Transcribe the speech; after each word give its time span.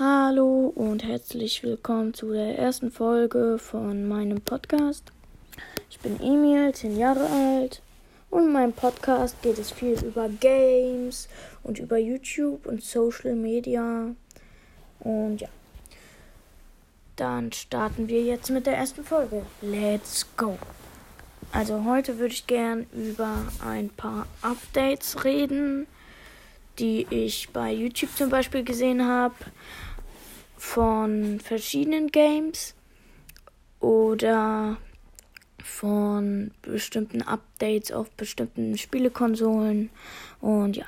Hallo 0.00 0.72
und 0.74 1.04
herzlich 1.04 1.62
willkommen 1.62 2.14
zu 2.14 2.32
der 2.32 2.58
ersten 2.58 2.90
Folge 2.90 3.58
von 3.60 4.08
meinem 4.08 4.40
Podcast. 4.40 5.12
Ich 5.88 6.00
bin 6.00 6.18
Emil, 6.20 6.74
10 6.74 6.98
Jahre 6.98 7.28
alt 7.28 7.80
und 8.28 8.46
in 8.46 8.52
meinem 8.52 8.72
Podcast 8.72 9.40
geht 9.42 9.56
es 9.56 9.70
viel 9.70 9.96
über 10.04 10.28
Games 10.28 11.28
und 11.62 11.78
über 11.78 11.96
YouTube 11.96 12.66
und 12.66 12.82
Social 12.82 13.36
Media. 13.36 14.08
Und 14.98 15.40
ja, 15.40 15.48
dann 17.14 17.52
starten 17.52 18.08
wir 18.08 18.20
jetzt 18.20 18.50
mit 18.50 18.66
der 18.66 18.76
ersten 18.76 19.04
Folge. 19.04 19.46
Let's 19.62 20.26
go! 20.36 20.58
Also 21.52 21.84
heute 21.84 22.18
würde 22.18 22.34
ich 22.34 22.48
gern 22.48 22.88
über 22.92 23.46
ein 23.64 23.90
paar 23.90 24.26
Updates 24.42 25.22
reden 25.22 25.86
die 26.78 27.06
ich 27.10 27.50
bei 27.50 27.72
YouTube 27.72 28.10
zum 28.16 28.30
Beispiel 28.30 28.64
gesehen 28.64 29.06
habe, 29.06 29.34
von 30.64 31.38
verschiedenen 31.40 32.10
Games 32.10 32.74
oder 33.80 34.78
von 35.62 36.50
bestimmten 36.62 37.22
Updates 37.22 37.92
auf 37.92 38.10
bestimmten 38.12 38.76
Spielekonsolen. 38.76 39.90
Und 40.40 40.76
ja, 40.76 40.86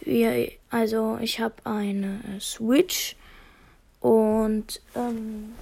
wir, 0.00 0.50
also 0.70 1.18
ich 1.20 1.40
habe 1.40 1.54
eine 1.64 2.20
Switch 2.40 3.16
und 4.00 4.82
ähm, 4.96 5.52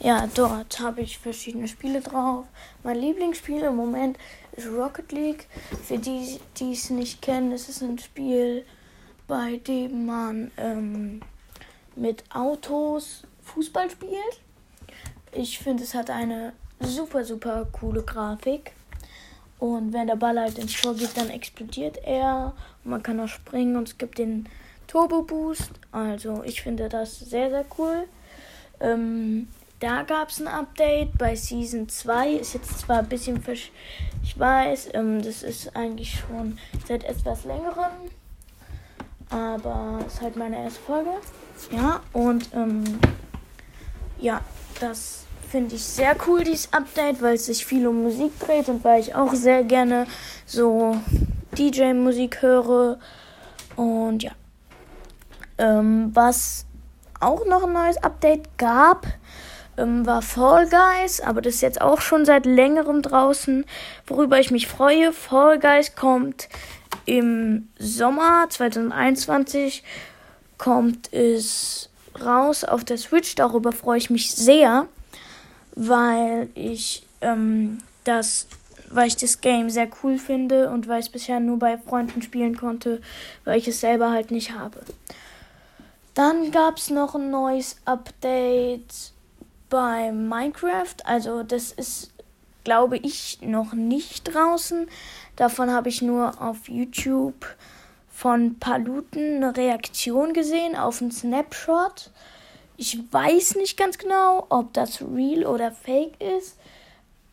ja, 0.00 0.28
dort 0.34 0.80
habe 0.80 1.00
ich 1.00 1.18
verschiedene 1.18 1.68
Spiele 1.68 2.00
drauf. 2.00 2.44
Mein 2.82 2.98
Lieblingsspiel 2.98 3.62
im 3.62 3.76
Moment 3.76 4.18
ist 4.56 4.66
Rocket 4.66 5.12
League. 5.12 5.46
Für 5.84 5.96
die, 5.96 6.38
die 6.58 6.72
es 6.72 6.90
nicht 6.90 7.22
kennen, 7.22 7.52
es 7.52 7.68
ist 7.68 7.82
ein 7.82 7.98
Spiel, 7.98 8.66
bei 9.26 9.58
dem 9.58 10.06
man 10.06 10.50
ähm, 10.58 11.20
mit 11.96 12.24
Autos 12.32 13.24
Fußball 13.42 13.90
spielt. 13.90 14.40
Ich 15.32 15.58
finde, 15.58 15.82
es 15.82 15.94
hat 15.94 16.10
eine 16.10 16.52
super, 16.80 17.24
super 17.24 17.66
coole 17.72 18.02
Grafik. 18.02 18.72
Und 19.58 19.92
wenn 19.92 20.06
der 20.06 20.16
Ball 20.16 20.38
halt 20.38 20.58
ins 20.58 20.80
Tor 20.80 20.94
geht, 20.94 21.16
dann 21.16 21.30
explodiert 21.30 21.98
er. 22.04 22.54
Und 22.84 22.90
man 22.90 23.02
kann 23.02 23.20
auch 23.20 23.28
springen 23.28 23.76
und 23.76 23.88
es 23.88 23.98
gibt 23.98 24.18
den 24.18 24.48
Turbo 24.86 25.22
Boost. 25.22 25.70
Also 25.92 26.42
ich 26.44 26.62
finde 26.62 26.88
das 26.88 27.18
sehr, 27.18 27.50
sehr 27.50 27.64
cool. 27.78 28.06
Ähm, 28.80 29.48
da 29.80 30.02
gab 30.02 30.28
es 30.30 30.40
ein 30.40 30.48
Update 30.48 31.16
bei 31.18 31.34
Season 31.34 31.88
2. 31.88 32.30
Ist 32.32 32.54
jetzt 32.54 32.78
zwar 32.78 32.98
ein 32.98 33.08
bisschen 33.08 33.42
versch. 33.42 33.70
Ich 34.22 34.38
weiß, 34.38 34.90
ähm, 34.94 35.22
das 35.22 35.42
ist 35.42 35.74
eigentlich 35.76 36.18
schon 36.20 36.58
seit 36.86 37.04
etwas 37.04 37.44
längerem. 37.44 37.92
Aber 39.30 39.98
ist 40.06 40.20
halt 40.20 40.36
meine 40.36 40.56
erste 40.56 40.80
Folge. 40.80 41.10
Ja, 41.70 42.00
und 42.12 42.48
ähm, 42.54 42.84
ja, 44.18 44.40
das 44.80 45.24
finde 45.50 45.74
ich 45.76 45.84
sehr 45.84 46.16
cool, 46.26 46.44
dieses 46.44 46.72
Update, 46.72 47.22
weil 47.22 47.34
es 47.34 47.46
sich 47.46 47.64
viel 47.64 47.86
um 47.86 48.02
Musik 48.02 48.38
dreht 48.40 48.68
und 48.68 48.84
weil 48.84 49.00
ich 49.00 49.14
auch 49.14 49.32
sehr 49.32 49.62
gerne 49.64 50.06
so 50.44 50.96
DJ-Musik 51.56 52.42
höre. 52.42 52.98
Und 53.76 54.22
ja. 54.22 54.32
Ähm, 55.58 56.10
was 56.12 56.66
auch 57.20 57.46
noch 57.46 57.64
ein 57.64 57.72
neues 57.72 57.96
Update 57.98 58.58
gab, 58.58 59.06
ähm, 59.78 60.04
war 60.06 60.22
Fall 60.22 60.68
Guys, 60.68 61.20
aber 61.20 61.40
das 61.40 61.54
ist 61.54 61.60
jetzt 61.62 61.80
auch 61.80 62.00
schon 62.00 62.24
seit 62.24 62.46
längerem 62.46 63.02
draußen, 63.02 63.64
worüber 64.06 64.38
ich 64.38 64.50
mich 64.50 64.66
freue. 64.66 65.12
Fall 65.12 65.58
Guys 65.58 65.94
kommt 65.94 66.48
im 67.06 67.68
Sommer 67.78 68.46
2021 68.48 69.82
kommt 70.58 71.12
es 71.12 71.88
raus 72.20 72.64
auf 72.64 72.84
der 72.84 72.98
Switch. 72.98 73.34
Darüber 73.34 73.72
freue 73.72 73.98
ich 73.98 74.10
mich 74.10 74.32
sehr, 74.32 74.88
weil 75.74 76.48
ich 76.54 77.06
ähm, 77.20 77.78
das, 78.04 78.46
weil 78.90 79.08
ich 79.08 79.16
das 79.16 79.40
Game 79.40 79.70
sehr 79.70 79.88
cool 80.02 80.18
finde 80.18 80.70
und 80.70 80.88
weil 80.88 81.00
ich 81.00 81.06
es 81.06 81.12
bisher 81.12 81.40
nur 81.40 81.58
bei 81.58 81.78
Freunden 81.78 82.22
spielen 82.22 82.56
konnte, 82.56 83.00
weil 83.44 83.58
ich 83.58 83.68
es 83.68 83.80
selber 83.80 84.10
halt 84.10 84.30
nicht 84.30 84.52
habe. 84.52 84.80
Dann 86.14 86.50
gab 86.50 86.78
es 86.78 86.88
noch 86.88 87.14
ein 87.14 87.30
neues 87.30 87.76
Update 87.84 89.12
bei 89.68 90.12
Minecraft. 90.12 90.96
Also 91.04 91.42
das 91.42 91.72
ist, 91.72 92.10
glaube 92.64 92.96
ich, 92.96 93.40
noch 93.42 93.74
nicht 93.74 94.34
draußen. 94.34 94.88
Davon 95.36 95.70
habe 95.70 95.90
ich 95.90 96.00
nur 96.00 96.40
auf 96.40 96.68
YouTube 96.68 97.46
von 98.16 98.58
Paluten 98.58 99.44
eine 99.44 99.54
Reaktion 99.54 100.32
gesehen 100.32 100.74
auf 100.74 101.02
einen 101.02 101.12
Snapshot. 101.12 102.10
Ich 102.78 102.98
weiß 103.12 103.56
nicht 103.56 103.76
ganz 103.76 103.98
genau, 103.98 104.46
ob 104.48 104.72
das 104.72 105.02
real 105.02 105.44
oder 105.44 105.70
fake 105.70 106.18
ist. 106.22 106.56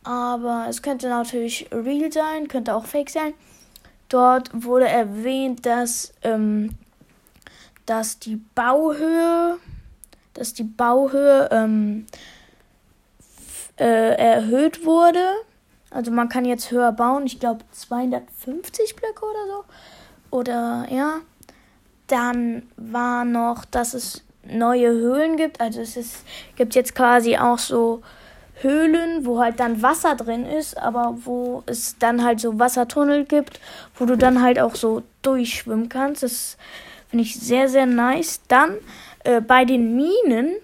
Aber 0.03 0.65
es 0.67 0.81
könnte 0.81 1.07
natürlich 1.07 1.69
real 1.71 2.11
sein, 2.11 2.49
könnte 2.49 2.75
auch 2.75 2.85
fake 2.85 3.09
sein. 3.09 3.33
Dort 4.09 4.49
wurde 4.53 4.89
erwähnt, 4.89 5.65
dass, 5.65 6.13
ähm, 6.21 6.71
dass 7.85 8.19
die 8.19 8.41
Bauhöhe, 8.53 9.59
dass 10.33 10.53
die 10.53 10.65
Bauhöhe 10.65 11.47
ähm, 11.51 12.07
äh, 13.79 14.17
erhöht 14.17 14.85
wurde. 14.85 15.23
Also 15.91 16.11
man 16.11 16.27
kann 16.27 16.43
jetzt 16.43 16.71
höher 16.71 16.91
bauen. 16.91 17.25
Ich 17.25 17.39
glaube 17.39 17.63
250 17.71 18.97
Blöcke 18.97 19.23
oder 19.23 19.47
so 19.47 19.63
oder 20.33 20.87
ja. 20.89 21.19
Dann 22.07 22.63
war 22.75 23.23
noch, 23.23 23.63
dass 23.65 23.93
es 23.93 24.23
neue 24.43 24.89
Höhlen 24.89 25.37
gibt. 25.37 25.61
Also 25.61 25.79
es 25.79 25.95
ist, 25.95 26.25
gibt 26.57 26.75
jetzt 26.75 26.95
quasi 26.95 27.37
auch 27.37 27.59
so 27.59 28.01
Höhlen, 28.61 29.25
wo 29.25 29.39
halt 29.39 29.59
dann 29.59 29.81
Wasser 29.81 30.15
drin 30.15 30.45
ist, 30.45 30.77
aber 30.77 31.15
wo 31.23 31.63
es 31.65 31.97
dann 31.97 32.23
halt 32.23 32.39
so 32.39 32.59
Wassertunnel 32.59 33.25
gibt, 33.25 33.59
wo 33.95 34.05
du 34.05 34.17
dann 34.17 34.41
halt 34.41 34.59
auch 34.59 34.75
so 34.75 35.03
durchschwimmen 35.21 35.89
kannst. 35.89 36.23
Das 36.23 36.57
finde 37.09 37.23
ich 37.23 37.39
sehr, 37.39 37.69
sehr 37.69 37.85
nice. 37.85 38.41
Dann 38.47 38.77
äh, 39.23 39.41
bei 39.41 39.65
den 39.65 39.95
Minen 39.95 40.55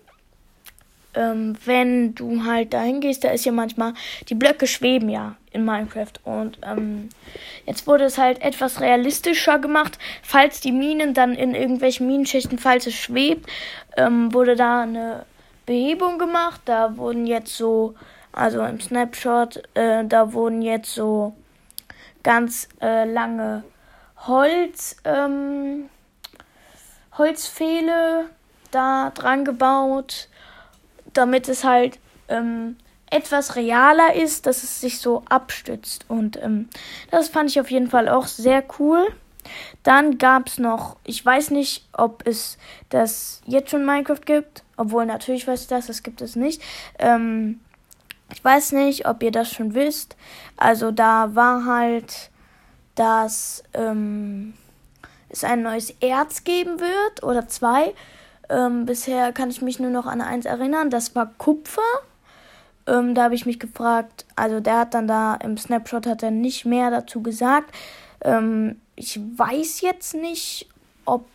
ähm, 1.14 1.56
wenn 1.66 2.16
du 2.16 2.44
halt 2.46 2.74
dahin 2.74 3.02
gehst, 3.02 3.24
da 3.24 3.30
ist 3.30 3.46
ja 3.46 3.52
manchmal, 3.52 3.94
die 4.30 4.36
Blöcke 4.36 4.68
schweben 4.68 5.10
ja 5.10 5.36
in 5.52 5.66
Minecraft. 5.66 6.14
Und 6.24 6.60
ähm, 6.64 7.10
jetzt 7.66 7.88
wurde 7.88 8.06
es 8.06 8.18
halt 8.18 8.42
etwas 8.42 8.80
realistischer 8.82 9.60
gemacht. 9.60 9.98
Falls 10.22 10.62
die 10.62 10.72
Minen 10.72 11.14
dann 11.14 11.34
in 11.34 11.56
irgendwelchen 11.56 12.08
Minenschichten, 12.08 12.60
falls 12.60 12.88
es 12.88 12.96
schwebt, 12.96 13.50
ähm, 13.98 14.34
wurde 14.34 14.56
da 14.56 14.82
eine 14.82 15.26
Behebung 15.66 16.20
gemacht. 16.20 16.62
Da 16.66 16.98
wurden 16.98 17.26
jetzt 17.26 17.56
so, 17.56 17.96
also 18.32 18.64
im 18.64 18.80
Snapshot, 18.80 19.64
äh, 19.74 20.06
da 20.06 20.34
wurden 20.34 20.62
jetzt 20.62 20.94
so 20.94 21.36
ganz 22.24 22.70
äh, 22.82 23.06
lange 23.06 23.64
Holz, 24.28 24.98
ähm, 25.06 25.90
Holzpfähle 27.18 28.26
da 28.72 29.12
dran 29.16 29.46
gebaut 29.46 30.30
damit 31.20 31.50
es 31.50 31.64
halt 31.64 32.00
ähm, 32.30 32.78
etwas 33.12 33.56
realer 33.56 34.16
ist, 34.16 34.46
dass 34.46 34.64
es 34.64 34.82
sich 34.82 35.00
so 35.00 35.24
abstützt. 35.30 36.06
Und 36.08 36.42
ähm, 36.42 36.70
das 37.12 37.30
fand 37.30 37.50
ich 37.50 37.60
auf 37.60 37.70
jeden 37.70 37.90
Fall 37.90 38.08
auch 38.08 38.28
sehr 38.28 38.64
cool. 38.80 39.08
Dann 39.84 40.18
gab 40.18 40.48
es 40.48 40.60
noch, 40.60 40.98
ich 41.04 41.26
weiß 41.26 41.52
nicht, 41.52 41.88
ob 41.94 42.26
es 42.26 42.58
das 42.90 43.42
jetzt 43.46 43.72
schon 43.72 43.86
Minecraft 43.86 44.22
gibt, 44.26 44.64
obwohl 44.78 45.06
natürlich 45.06 45.48
weiß 45.48 45.64
ich 45.64 45.68
das, 45.68 45.88
das 45.88 46.04
gibt 46.04 46.22
es 46.22 46.36
nicht. 46.36 46.62
Ähm, 47.00 47.60
ich 48.32 48.44
weiß 48.44 48.74
nicht, 48.74 49.08
ob 49.08 49.24
ihr 49.24 49.32
das 49.32 49.52
schon 49.52 49.74
wisst. 49.74 50.16
Also 50.56 50.92
da 50.92 51.36
war 51.36 51.66
halt, 51.66 52.30
dass 52.96 53.64
ähm, 53.74 54.54
es 55.30 55.44
ein 55.44 55.64
neues 55.64 55.92
Erz 56.00 56.44
geben 56.44 56.80
wird 56.80 57.24
oder 57.24 57.48
zwei. 57.48 57.94
Ähm, 58.50 58.86
bisher 58.86 59.32
kann 59.32 59.50
ich 59.50 59.62
mich 59.62 59.80
nur 59.80 59.92
noch 59.92 60.08
an 60.08 60.22
eins 60.22 60.46
erinnern, 60.46 60.90
das 60.90 61.16
war 61.16 61.34
Kupfer. 61.38 61.82
Ähm, 62.88 63.14
da 63.14 63.24
habe 63.24 63.36
ich 63.36 63.46
mich 63.46 63.60
gefragt, 63.60 64.26
also 64.36 64.60
der 64.60 64.80
hat 64.80 64.94
dann 64.94 65.08
da 65.08 65.36
im 65.36 65.58
Snapshot 65.58 66.08
hat 66.08 66.24
er 66.24 66.32
nicht 66.32 66.66
mehr 66.66 66.90
dazu 66.90 67.22
gesagt. 67.22 67.76
Ähm, 68.22 68.82
ich 68.96 69.20
weiß 69.20 69.82
jetzt 69.82 70.16
nicht, 70.16 70.68
ob 71.06 71.28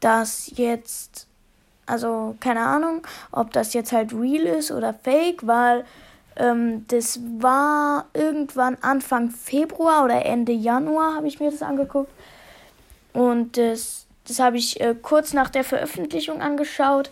das 0.00 0.52
jetzt, 0.54 1.26
also 1.86 2.36
keine 2.40 2.60
Ahnung, 2.60 3.06
ob 3.32 3.52
das 3.52 3.74
jetzt 3.74 3.92
halt 3.92 4.12
real 4.12 4.46
ist 4.46 4.70
oder 4.70 4.94
fake, 4.94 5.46
weil 5.46 5.84
ähm, 6.36 6.84
das 6.88 7.20
war 7.38 8.06
irgendwann 8.14 8.78
Anfang 8.80 9.30
Februar 9.30 10.04
oder 10.04 10.24
Ende 10.24 10.52
Januar 10.52 11.16
habe 11.16 11.26
ich 11.26 11.40
mir 11.40 11.50
das 11.50 11.62
angeguckt. 11.62 12.12
Und 13.12 13.56
das 13.56 14.07
das 14.28 14.38
habe 14.38 14.58
ich 14.58 14.80
äh, 14.80 14.94
kurz 15.00 15.32
nach 15.32 15.50
der 15.50 15.64
Veröffentlichung 15.64 16.40
angeschaut. 16.40 17.10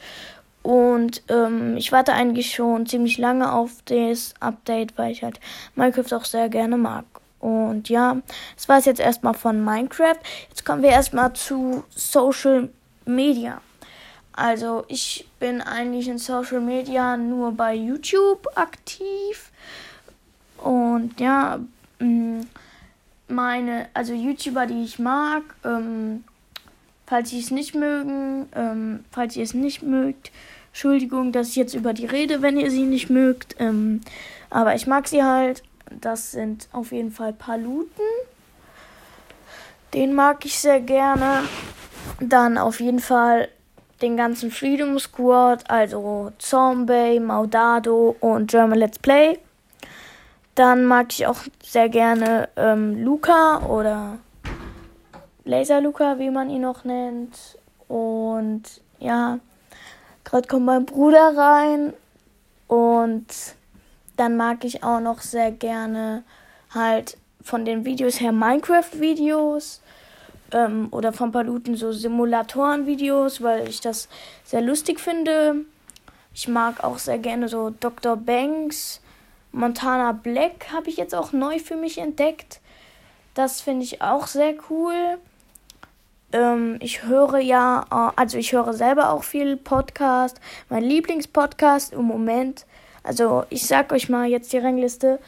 Und 0.63 1.23
ähm, 1.29 1.77
ich 1.77 1.93
warte 1.93 2.13
eigentlich 2.13 2.53
schon 2.55 2.87
ziemlich 2.87 3.19
lange 3.19 3.53
auf 3.53 3.71
das 3.85 4.35
Update, 4.41 4.99
weil 4.99 5.13
ich 5.13 5.23
halt 5.23 5.39
Minecraft 5.77 6.13
auch 6.17 6.25
sehr 6.25 6.49
gerne 6.49 6.77
mag. 6.77 7.05
Und 7.39 7.89
ja, 7.89 8.17
das 8.57 8.69
war 8.69 8.79
es 8.79 8.85
jetzt 8.87 9.01
erstmal 9.01 9.35
von 9.35 9.65
Minecraft. 9.65 10.19
Jetzt 10.49 10.65
kommen 10.65 10.83
wir 10.83 10.91
erstmal 10.91 11.33
zu 11.35 11.85
Social 11.95 12.69
Media. 13.05 13.61
also 14.33 14.85
ich 14.89 15.29
bin 15.39 15.63
eigentlich 15.63 16.09
in 16.09 16.19
Social 16.19 16.61
Media 16.61 17.17
nur 17.17 17.53
bei 17.53 17.75
YouTube 17.75 18.49
aktiv. 18.57 19.53
Und 20.59 21.21
ja, 21.21 21.61
mm, 22.01 22.41
meine, 23.29 23.89
also 23.95 24.13
YouTuber, 24.13 24.67
die 24.67 24.85
ich 24.85 24.99
mag, 24.99 25.43
ähm, 25.65 26.25
falls 27.07 27.31
sie 27.31 27.41
es 27.41 27.51
nicht 27.51 27.75
mögen, 27.75 28.49
ähm, 28.55 29.05
falls 29.11 29.37
ihr 29.37 29.45
es 29.45 29.55
nicht 29.55 29.83
mögt, 29.83 30.31
Entschuldigung, 30.77 31.33
dass 31.33 31.49
ich 31.49 31.57
jetzt 31.57 31.73
über 31.75 31.95
die 31.95 32.05
rede, 32.05 32.43
wenn 32.43 32.59
ihr 32.59 32.71
sie 32.71 32.83
nicht 32.83 33.09
mögt. 33.09 33.57
Ähm, 33.59 34.03
aber 34.51 34.75
ich 34.75 34.87
mag 34.87 35.09
sie 35.09 35.25
halt. 35.25 35.63
Das 35.91 36.33
sind 36.33 36.69
auf 36.71 36.93
jeden 36.93 37.13
Fall 37.13 37.33
Paluten. 37.33 38.05
Den 39.95 40.15
mag 40.15 40.45
ich 40.45 40.59
sehr 40.59 40.81
gerne. 40.81 41.45
Dann 42.21 42.59
auf 42.59 42.81
jeden 42.81 42.99
Fall 42.99 43.49
den 44.03 44.19
ganzen 44.19 44.51
Freedom 44.51 44.99
Squad, 44.99 45.65
also 45.71 46.33
Zombie, 46.37 47.21
Maudado 47.21 48.15
und 48.21 48.51
German 48.51 48.79
Let's 48.79 48.99
Play. 48.99 49.39
Dann 50.55 50.85
mag 50.85 51.07
ich 51.11 51.27
auch 51.27 51.39
sehr 51.63 51.89
gerne 51.89 52.51
ähm, 52.57 53.03
Luca 53.03 53.65
oder 53.67 54.19
Laser 55.47 55.81
Luca, 55.81 56.19
wie 56.19 56.31
man 56.31 56.51
ihn 56.51 56.63
noch 56.63 56.85
nennt. 56.85 57.57
Und 57.89 58.63
ja, 58.99 59.39
gerade 60.25 60.49
kommt 60.49 60.67
mein 60.67 60.85
Bruder 60.85 61.37
rein. 61.37 61.93
Und 62.67 63.27
dann 64.17 64.37
mag 64.37 64.65
ich 64.65 64.83
auch 64.83 65.01
noch 65.01 65.21
sehr 65.21 65.53
gerne 65.53 66.25
halt 66.75 67.17
von 67.43 67.65
den 67.65 67.85
Videos 67.85 68.21
her 68.21 68.33
Minecraft-Videos 68.33 69.81
ähm, 70.51 70.89
oder 70.91 71.13
von 71.13 71.31
Paluten 71.31 71.77
so 71.77 71.93
Simulatoren-Videos, 71.93 73.41
weil 73.41 73.69
ich 73.69 73.81
das 73.81 74.09
sehr 74.45 74.63
lustig 74.63 74.99
finde. 74.99 75.65
Ich 76.35 76.49
mag 76.49 76.83
auch 76.83 76.99
sehr 76.99 77.19
gerne 77.19 77.49
so 77.49 77.71
Dr. 77.71 78.17
Banks, 78.17 79.01
Montana 79.53 80.11
Black 80.11 80.73
habe 80.73 80.91
ich 80.91 80.97
jetzt 80.97 81.15
auch 81.15 81.33
neu 81.33 81.61
für 81.61 81.77
mich 81.77 81.99
entdeckt. 81.99 82.61
Das 83.35 83.61
finde 83.61 83.85
ich 83.85 84.03
auch 84.03 84.27
sehr 84.27 84.55
cool. 84.71 85.19
Ähm, 86.37 86.77
ich 86.81 87.05
höre 87.05 87.39
ja, 87.39 87.87
äh, 87.91 88.13
also 88.17 88.37
ich 88.37 88.53
höre 88.53 88.75
selber 88.75 89.11
auch 89.11 89.25
viel 89.25 89.57
Podcast. 89.57 90.39
Mein 90.69 90.83
Lieblingspodcast 90.83 91.95
im 91.95 92.03
Moment, 92.03 92.67
also 93.03 93.45
ich 93.49 93.67
sag 93.67 93.91
euch 93.93 94.11
mal 94.11 94.27
jetzt 94.27 94.53
die 94.53 94.59
Rangliste. 94.59 95.19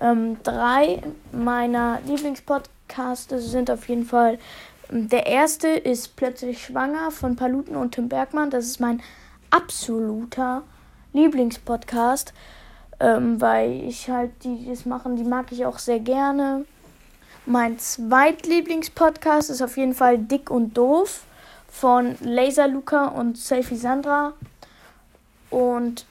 Ähm, 0.00 0.36
drei 0.42 1.02
meiner 1.32 2.00
Lieblingspodcasts 2.06 3.50
sind 3.50 3.70
auf 3.70 3.88
jeden 3.88 4.04
Fall 4.04 4.38
der 4.90 5.26
erste 5.26 5.68
ist 5.68 6.16
Plötzlich 6.16 6.64
Schwanger 6.64 7.10
von 7.10 7.36
Paluten 7.36 7.76
und 7.76 7.94
Tim 7.94 8.08
Bergmann. 8.08 8.50
Das 8.50 8.64
ist 8.64 8.80
mein 8.80 9.02
absoluter 9.50 10.62
Lieblingspodcast, 11.12 12.32
ähm, 13.00 13.40
weil 13.40 13.84
ich 13.84 14.08
halt 14.08 14.30
die, 14.44 14.56
die 14.56 14.70
das 14.70 14.86
machen, 14.86 15.16
die 15.16 15.24
mag 15.24 15.52
ich 15.52 15.66
auch 15.66 15.78
sehr 15.78 16.00
gerne. 16.00 16.64
Mein 17.50 17.78
zweitlieblingspodcast 17.78 19.48
ist 19.48 19.62
auf 19.62 19.78
jeden 19.78 19.94
Fall 19.94 20.18
Dick 20.18 20.50
und 20.50 20.76
Doof 20.76 21.22
von 21.66 22.14
Laser 22.20 22.68
Luca 22.68 23.06
und 23.06 23.38
Selfie 23.38 23.78
Sandra. 23.78 24.34
Und 25.48 26.04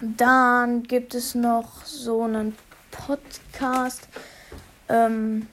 dann 0.00 0.82
gibt 0.82 1.14
es 1.14 1.36
noch 1.36 1.84
so 1.84 2.22
einen 2.22 2.56
Podcast. 2.90 4.08
Ähm, 4.88 5.46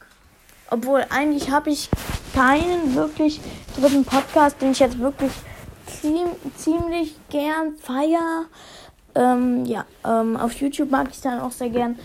obwohl, 0.71 1.05
eigentlich 1.11 1.51
habe 1.51 1.69
ich 1.69 1.91
keinen 2.33 2.95
wirklich 2.95 3.41
dritten 3.79 4.03
Podcast, 4.03 4.59
den 4.63 4.71
ich 4.71 4.79
jetzt 4.79 4.97
wirklich 4.97 5.31
ziemlich 6.57 7.15
gern 7.29 7.75
feier. 7.75 8.45
Ähm, 9.13 9.65
ja, 9.65 9.85
ähm, 10.03 10.35
auf 10.35 10.53
YouTube 10.53 10.89
mag 10.89 11.09
ich 11.11 11.21
dann 11.21 11.39
auch 11.39 11.51
sehr 11.51 11.69
gern. 11.69 11.99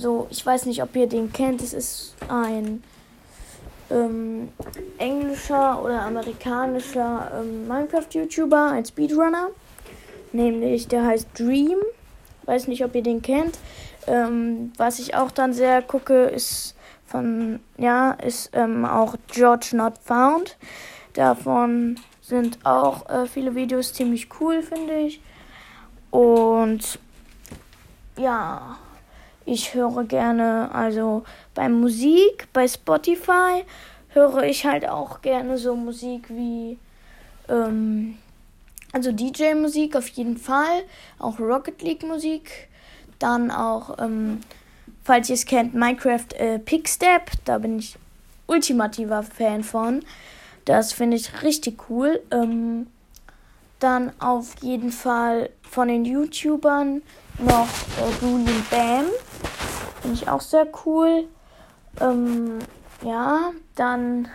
So, 0.00 0.26
ich 0.30 0.46
weiß 0.46 0.64
nicht, 0.64 0.82
ob 0.82 0.96
ihr 0.96 1.06
den 1.06 1.30
kennt. 1.30 1.60
Es 1.60 1.74
ist 1.74 2.14
ein 2.26 2.82
ähm, 3.90 4.48
englischer 4.96 5.84
oder 5.84 6.00
amerikanischer 6.00 7.30
ähm, 7.38 7.68
Minecraft-YouTuber, 7.68 8.70
ein 8.70 8.86
Speedrunner. 8.86 9.48
Nämlich, 10.32 10.88
der 10.88 11.04
heißt 11.04 11.28
Dream. 11.38 11.76
Weiß 12.46 12.66
nicht, 12.66 12.82
ob 12.82 12.94
ihr 12.94 13.02
den 13.02 13.20
kennt. 13.20 13.58
Ähm, 14.06 14.72
was 14.78 15.00
ich 15.00 15.16
auch 15.16 15.30
dann 15.30 15.52
sehr 15.52 15.82
gucke, 15.82 16.28
ist 16.28 16.74
von, 17.04 17.60
ja, 17.76 18.12
ist 18.12 18.52
ähm, 18.54 18.86
auch 18.86 19.16
George 19.26 19.72
Not 19.74 19.98
Found. 20.02 20.56
Davon 21.12 21.96
sind 22.22 22.58
auch 22.64 23.06
äh, 23.10 23.26
viele 23.26 23.54
Videos 23.54 23.92
ziemlich 23.92 24.28
cool, 24.40 24.62
finde 24.62 24.94
ich. 24.94 25.20
Und 26.10 26.98
ja, 28.16 28.78
ich 29.50 29.74
höre 29.74 30.04
gerne, 30.04 30.72
also 30.72 31.24
bei 31.54 31.68
Musik, 31.68 32.46
bei 32.52 32.68
Spotify 32.68 33.64
höre 34.10 34.44
ich 34.44 34.64
halt 34.64 34.88
auch 34.88 35.22
gerne 35.22 35.58
so 35.58 35.74
Musik 35.74 36.28
wie, 36.28 36.78
ähm, 37.48 38.16
also 38.92 39.10
DJ-Musik 39.10 39.96
auf 39.96 40.08
jeden 40.08 40.36
Fall, 40.36 40.84
auch 41.18 41.40
Rocket 41.40 41.82
League-Musik, 41.82 42.68
dann 43.18 43.50
auch, 43.50 43.98
ähm, 43.98 44.40
falls 45.02 45.28
ihr 45.28 45.34
es 45.34 45.46
kennt, 45.46 45.74
Minecraft 45.74 46.32
äh, 46.38 46.58
Pickstep. 46.60 47.32
Da 47.44 47.58
bin 47.58 47.80
ich 47.80 47.96
ultimativer 48.46 49.22
Fan 49.24 49.64
von. 49.64 50.04
Das 50.64 50.92
finde 50.92 51.16
ich 51.16 51.42
richtig 51.42 51.90
cool. 51.90 52.20
Ähm, 52.30 52.86
dann 53.80 54.12
auf 54.20 54.54
jeden 54.62 54.92
Fall 54.92 55.50
von 55.68 55.88
den 55.88 56.04
YouTubern 56.04 57.02
noch 57.38 57.68
äh, 57.98 58.62
Bam. 58.70 59.06
Finde 60.00 60.16
ich 60.16 60.28
auch 60.28 60.40
sehr 60.40 60.66
cool. 60.84 61.26
Ähm, 62.00 62.58
ja, 63.02 63.52
dann 63.74 64.28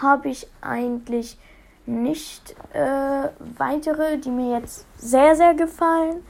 habe 0.00 0.28
ich 0.28 0.46
eigentlich 0.60 1.38
nicht 1.86 2.54
äh, 2.72 3.28
weitere, 3.56 4.18
die 4.18 4.30
mir 4.30 4.58
jetzt 4.58 4.86
sehr, 4.96 5.34
sehr 5.36 5.54
gefallen. 5.54 6.22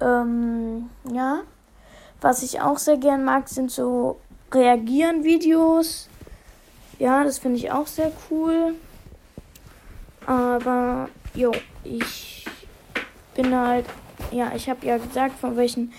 Ähm, 0.00 0.90
ja. 1.12 1.40
Was 2.20 2.42
ich 2.42 2.60
auch 2.60 2.78
sehr 2.78 2.96
gern 2.96 3.24
mag, 3.24 3.48
sind 3.48 3.70
so 3.70 4.18
Reagieren-Videos. 4.52 6.08
Ja, 6.98 7.24
das 7.24 7.38
finde 7.38 7.58
ich 7.58 7.70
auch 7.72 7.86
sehr 7.86 8.12
cool. 8.30 8.74
Aber, 10.26 11.08
jo, 11.34 11.52
ich 11.84 12.44
bin 13.34 13.54
halt, 13.54 13.86
ja, 14.30 14.52
ich 14.54 14.68
habe 14.68 14.86
ja 14.86 14.98
gesagt, 14.98 15.38
von 15.38 15.56
welchen 15.56 15.92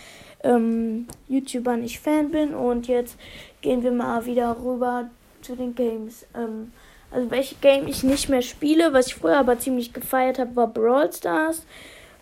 ähm, 0.43 1.07
YouTubern 1.27 1.83
ich 1.83 1.99
Fan 1.99 2.31
bin. 2.31 2.53
Und 2.53 2.87
jetzt 2.87 3.17
gehen 3.61 3.83
wir 3.83 3.91
mal 3.91 4.25
wieder 4.25 4.57
rüber 4.63 5.09
zu 5.41 5.55
den 5.55 5.75
Games. 5.75 6.25
Ähm, 6.35 6.71
also 7.11 7.31
welche 7.31 7.55
Game 7.55 7.87
ich 7.87 8.03
nicht 8.03 8.29
mehr 8.29 8.41
spiele, 8.41 8.93
was 8.93 9.07
ich 9.07 9.15
früher 9.15 9.37
aber 9.37 9.59
ziemlich 9.59 9.93
gefeiert 9.93 10.39
habe, 10.39 10.55
war 10.55 10.67
Brawl 10.67 11.11
Stars. 11.11 11.65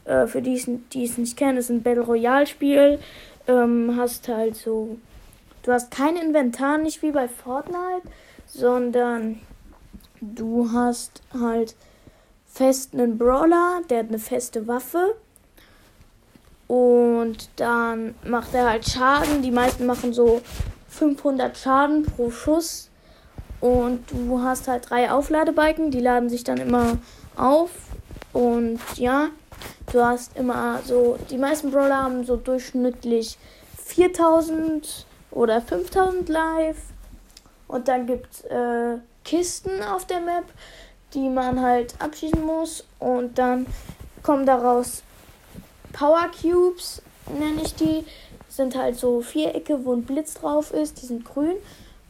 Äh, 0.05 0.27
für 0.27 0.41
die, 0.41 0.61
die 0.91 1.05
es 1.05 1.17
nicht 1.17 1.37
kennen, 1.37 1.57
ist 1.57 1.69
ein 1.69 1.83
Battle 1.83 2.03
Royale 2.03 2.47
Spiel 2.47 2.99
ähm, 3.47 3.95
hast 3.97 4.27
halt 4.27 4.55
so, 4.55 4.97
du 5.63 5.71
hast 5.71 5.91
kein 5.91 6.15
Inventar, 6.15 6.77
nicht 6.77 7.01
wie 7.01 7.11
bei 7.11 7.27
Fortnite, 7.27 8.07
sondern 8.47 9.39
du 10.21 10.71
hast 10.71 11.21
halt 11.33 11.75
fest 12.53 12.93
einen 12.93 13.17
Brawler, 13.17 13.81
der 13.89 13.99
hat 13.99 14.09
eine 14.09 14.19
feste 14.19 14.67
Waffe. 14.67 15.15
Und 16.67 17.49
dann 17.57 18.15
macht 18.23 18.53
er 18.53 18.69
halt 18.69 18.87
Schaden. 18.87 19.41
Die 19.41 19.51
meisten 19.51 19.85
machen 19.85 20.13
so 20.13 20.41
500 20.89 21.57
Schaden 21.57 22.03
pro 22.03 22.31
Schuss. 22.31 22.89
Und 23.59 24.09
du 24.11 24.41
hast 24.41 24.67
halt 24.67 24.89
drei 24.89 25.11
Aufladebalken, 25.11 25.91
die 25.91 25.99
laden 25.99 26.29
sich 26.29 26.43
dann 26.43 26.57
immer 26.57 26.97
auf. 27.35 27.71
Und 28.33 28.79
ja, 28.97 29.29
Du 29.91 30.03
hast 30.03 30.35
immer 30.37 30.79
so, 30.85 31.17
die 31.29 31.37
meisten 31.37 31.71
Brawler 31.71 32.03
haben 32.03 32.23
so 32.23 32.35
durchschnittlich 32.35 33.37
4000 33.85 35.05
oder 35.31 35.61
5000 35.61 36.29
live. 36.29 36.77
Und 37.67 37.87
dann 37.87 38.07
gibt 38.07 38.33
es 38.33 38.43
äh, 38.45 38.97
Kisten 39.23 39.83
auf 39.83 40.05
der 40.05 40.19
Map, 40.19 40.45
die 41.13 41.29
man 41.29 41.61
halt 41.61 41.95
abschießen 41.99 42.43
muss. 42.43 42.85
Und 42.99 43.37
dann 43.37 43.67
kommen 44.21 44.45
daraus 44.45 45.03
Power 45.91 46.29
Cubes, 46.41 47.01
nenne 47.37 47.61
ich 47.63 47.75
die. 47.75 48.05
Sind 48.49 48.77
halt 48.77 48.97
so 48.97 49.21
Vierecke, 49.21 49.83
wo 49.85 49.93
ein 49.93 50.03
Blitz 50.03 50.35
drauf 50.35 50.71
ist. 50.73 51.01
Die 51.01 51.05
sind 51.07 51.25
grün. 51.25 51.55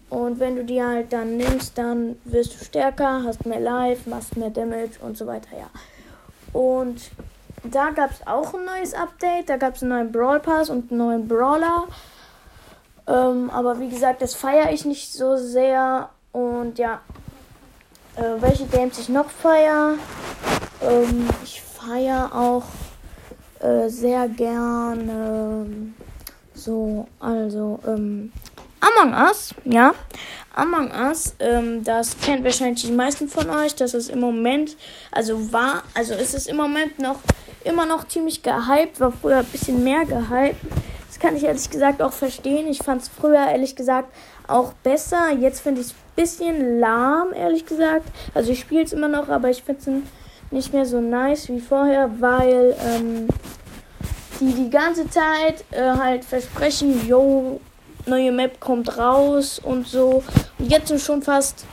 Und 0.09 0.39
wenn 0.39 0.55
du 0.55 0.63
die 0.63 0.83
halt 0.83 1.11
dann 1.11 1.37
nimmst, 1.37 1.77
dann 1.77 2.17
wirst 2.25 2.53
du 2.53 2.63
stärker, 2.63 3.23
hast 3.23 3.45
mehr 3.45 3.59
Life, 3.59 4.09
machst 4.09 4.37
mehr 4.37 4.51
Damage 4.51 4.99
und 5.01 5.17
so 5.17 5.25
weiter, 5.25 5.57
ja. 5.57 5.69
Und 6.53 7.09
da 7.63 7.89
gab 7.91 8.11
es 8.11 8.27
auch 8.27 8.53
ein 8.53 8.65
neues 8.65 8.93
Update. 8.93 9.49
Da 9.49 9.57
gab 9.57 9.75
es 9.75 9.81
einen 9.81 9.89
neuen 9.89 10.11
Brawl 10.11 10.39
Pass 10.39 10.69
und 10.69 10.91
einen 10.91 10.99
neuen 10.99 11.27
Brawler. 11.27 11.85
Ähm, 13.07 13.49
aber 13.49 13.79
wie 13.79 13.89
gesagt, 13.89 14.21
das 14.21 14.35
feiere 14.35 14.71
ich 14.71 14.85
nicht 14.85 15.11
so 15.11 15.35
sehr. 15.37 16.09
Und 16.31 16.77
ja, 16.77 17.01
äh, 18.15 18.41
welche 18.41 18.65
Games 18.65 18.99
ich 18.99 19.09
noch 19.09 19.29
feiere. 19.29 19.95
Ähm, 20.81 21.27
ich 21.43 21.61
feiere 21.61 22.31
auch 22.33 22.63
äh, 23.59 23.89
sehr 23.89 24.27
gerne 24.27 25.65
so, 26.53 27.07
also 27.19 27.79
ähm, 27.85 28.31
Among 28.83 29.13
Us, 29.13 29.55
ja. 29.63 29.93
Among 30.55 30.91
Us, 30.91 31.35
ähm, 31.39 31.83
das 31.83 32.17
kennt 32.19 32.43
wahrscheinlich 32.43 32.83
die 32.83 32.91
meisten 32.91 33.29
von 33.29 33.49
euch. 33.49 33.75
Das 33.75 33.93
ist 33.93 34.09
im 34.09 34.19
Moment, 34.19 34.75
also 35.11 35.53
war, 35.53 35.83
also 35.93 36.13
ist 36.13 36.33
es 36.33 36.47
im 36.47 36.57
Moment 36.57 36.99
noch 36.99 37.19
immer 37.63 37.85
noch 37.85 38.07
ziemlich 38.07 38.43
gehypt, 38.43 38.99
war 38.99 39.13
früher 39.13 39.37
ein 39.37 39.45
bisschen 39.45 39.83
mehr 39.83 40.05
gehypt. 40.05 40.59
Das 41.07 41.17
kann 41.17 41.37
ich 41.37 41.45
ehrlich 41.45 41.69
gesagt 41.69 42.01
auch 42.01 42.11
verstehen. 42.11 42.67
Ich 42.67 42.79
fand 42.79 43.03
es 43.03 43.07
früher 43.07 43.47
ehrlich 43.47 43.75
gesagt 43.75 44.13
auch 44.47 44.73
besser. 44.83 45.31
Jetzt 45.31 45.61
finde 45.61 45.79
ich 45.79 45.87
es 45.87 45.93
bisschen 46.15 46.79
lahm, 46.79 47.33
ehrlich 47.33 47.65
gesagt. 47.65 48.07
Also 48.33 48.51
ich 48.51 48.59
spiele 48.59 48.83
es 48.83 48.93
immer 48.93 49.07
noch, 49.07 49.29
aber 49.29 49.49
ich 49.49 49.63
finde 49.63 49.81
es 49.81 50.51
nicht 50.51 50.73
mehr 50.73 50.85
so 50.85 51.01
nice 51.01 51.49
wie 51.49 51.59
vorher, 51.59 52.09
weil 52.19 52.75
ähm, 52.85 53.27
die 54.39 54.53
die 54.53 54.69
ganze 54.69 55.09
Zeit 55.09 55.63
äh, 55.71 55.81
halt 55.81 56.23
versprechen, 56.25 57.07
yo, 57.07 57.59
neue 58.05 58.31
Map 58.31 58.59
kommt 58.59 58.97
raus 58.97 59.59
und 59.63 59.87
so. 59.87 60.23
Und 60.59 60.71
jetzt 60.71 60.87
sind 60.87 61.01
schon 61.01 61.21
fast 61.21 61.65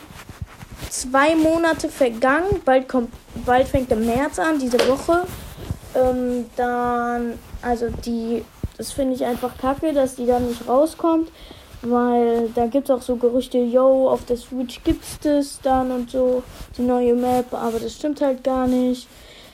zwei 0.88 1.35
Monate 1.35 1.88
vergangen. 1.88 2.62
Bald 2.64 2.88
kommt, 2.88 3.11
bald 3.44 3.68
fängt 3.68 3.90
der 3.90 3.99
März 3.99 4.38
an, 4.38 4.59
diese 4.59 4.78
Woche. 4.88 5.26
Ähm, 5.94 6.47
dann, 6.56 7.38
also 7.62 7.88
die, 8.04 8.44
das 8.76 8.92
finde 8.92 9.14
ich 9.14 9.25
einfach 9.25 9.56
kacke, 9.59 9.92
dass 9.92 10.16
die 10.16 10.26
dann 10.26 10.47
nicht 10.47 10.68
rauskommt. 10.68 11.30
Weil 11.82 12.50
da 12.54 12.66
gibt 12.66 12.90
es 12.90 12.94
auch 12.94 13.02
so 13.02 13.16
Gerüchte, 13.16 13.58
yo, 13.58 14.10
auf 14.10 14.25
der 14.26 14.37
Switch 14.37 14.82
gibt 14.84 15.02
es 15.02 15.18
das 15.20 15.60
dann 15.62 15.90
und 15.90 16.10
so, 16.10 16.42
die 16.76 16.82
neue 16.82 17.14
Map, 17.14 17.54
aber 17.54 17.80
das 17.80 17.94
stimmt 17.94 18.20
halt 18.20 18.44
gar 18.44 18.66
nicht. 18.66 19.08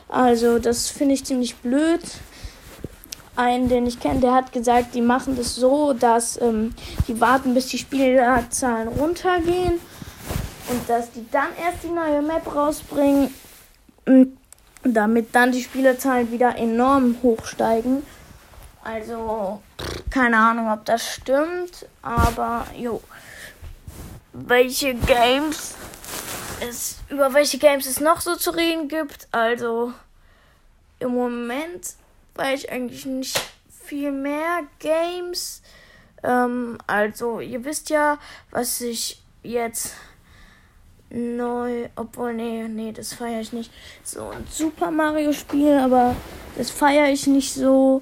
Also, 0.09 0.59
das 0.59 0.88
finde 0.88 1.14
ich 1.14 1.25
ziemlich 1.25 1.56
blöd. 1.56 2.00
Einen, 3.37 3.68
den 3.68 3.87
ich 3.87 4.00
kenne, 4.00 4.21
der 4.21 4.33
hat 4.33 4.52
gesagt, 4.52 4.95
die 4.95 5.02
machen 5.02 5.37
das 5.37 5.54
so, 5.54 5.92
dass 5.92 6.40
ähm, 6.40 6.75
die 7.06 7.21
warten, 7.21 7.52
bis 7.52 7.66
die 7.66 7.78
Spielerzahlen 7.78 8.88
runtergehen 8.88 9.75
und 10.71 10.88
dass 10.88 11.11
die 11.12 11.26
dann 11.30 11.49
erst 11.62 11.85
die 11.85 11.88
neue 11.88 12.23
Map 12.23 12.54
rausbringen, 12.54 13.35
damit 14.83 15.35
dann 15.35 15.52
die 15.52 15.62
Spielerzahlen 15.62 16.33
wieder 16.33 16.56
enorm 16.56 17.16
hochsteigen. 17.23 18.02
Also, 18.87 19.61
keine 20.11 20.38
Ahnung, 20.38 20.71
ob 20.71 20.85
das 20.85 21.05
stimmt, 21.05 21.87
aber 22.02 22.69
jo. 22.76 23.02
Welche 24.33 24.95
Games 24.95 25.75
es, 26.61 26.99
über 27.09 27.35
welche 27.35 27.59
Games 27.59 27.87
es 27.87 27.99
noch 27.99 28.21
so 28.21 28.37
zu 28.37 28.50
reden 28.50 28.87
gibt. 28.87 29.26
Also, 29.33 29.93
im 31.00 31.11
Moment 31.11 31.95
weiß 32.37 32.61
ich 32.61 32.71
eigentlich 32.71 33.07
nicht 33.07 33.40
viel 33.69 34.12
mehr 34.12 34.61
Games. 34.78 35.62
Ähm, 36.23 36.78
also, 36.87 37.40
ihr 37.40 37.64
wisst 37.64 37.90
ja, 37.90 38.19
was 38.52 38.81
ich 38.81 39.21
jetzt 39.43 39.95
neu, 41.11 41.88
obwohl, 41.97 42.35
nee, 42.35 42.69
nee, 42.69 42.93
das 42.93 43.14
feiere 43.14 43.40
ich 43.40 43.52
nicht. 43.52 43.73
So 44.05 44.28
ein 44.28 44.47
Super 44.49 44.93
Mario 44.93 45.33
Spiel, 45.33 45.76
aber 45.76 46.14
das 46.57 46.71
feiere 46.71 47.09
ich 47.09 47.26
nicht 47.26 47.52
so. 47.52 48.00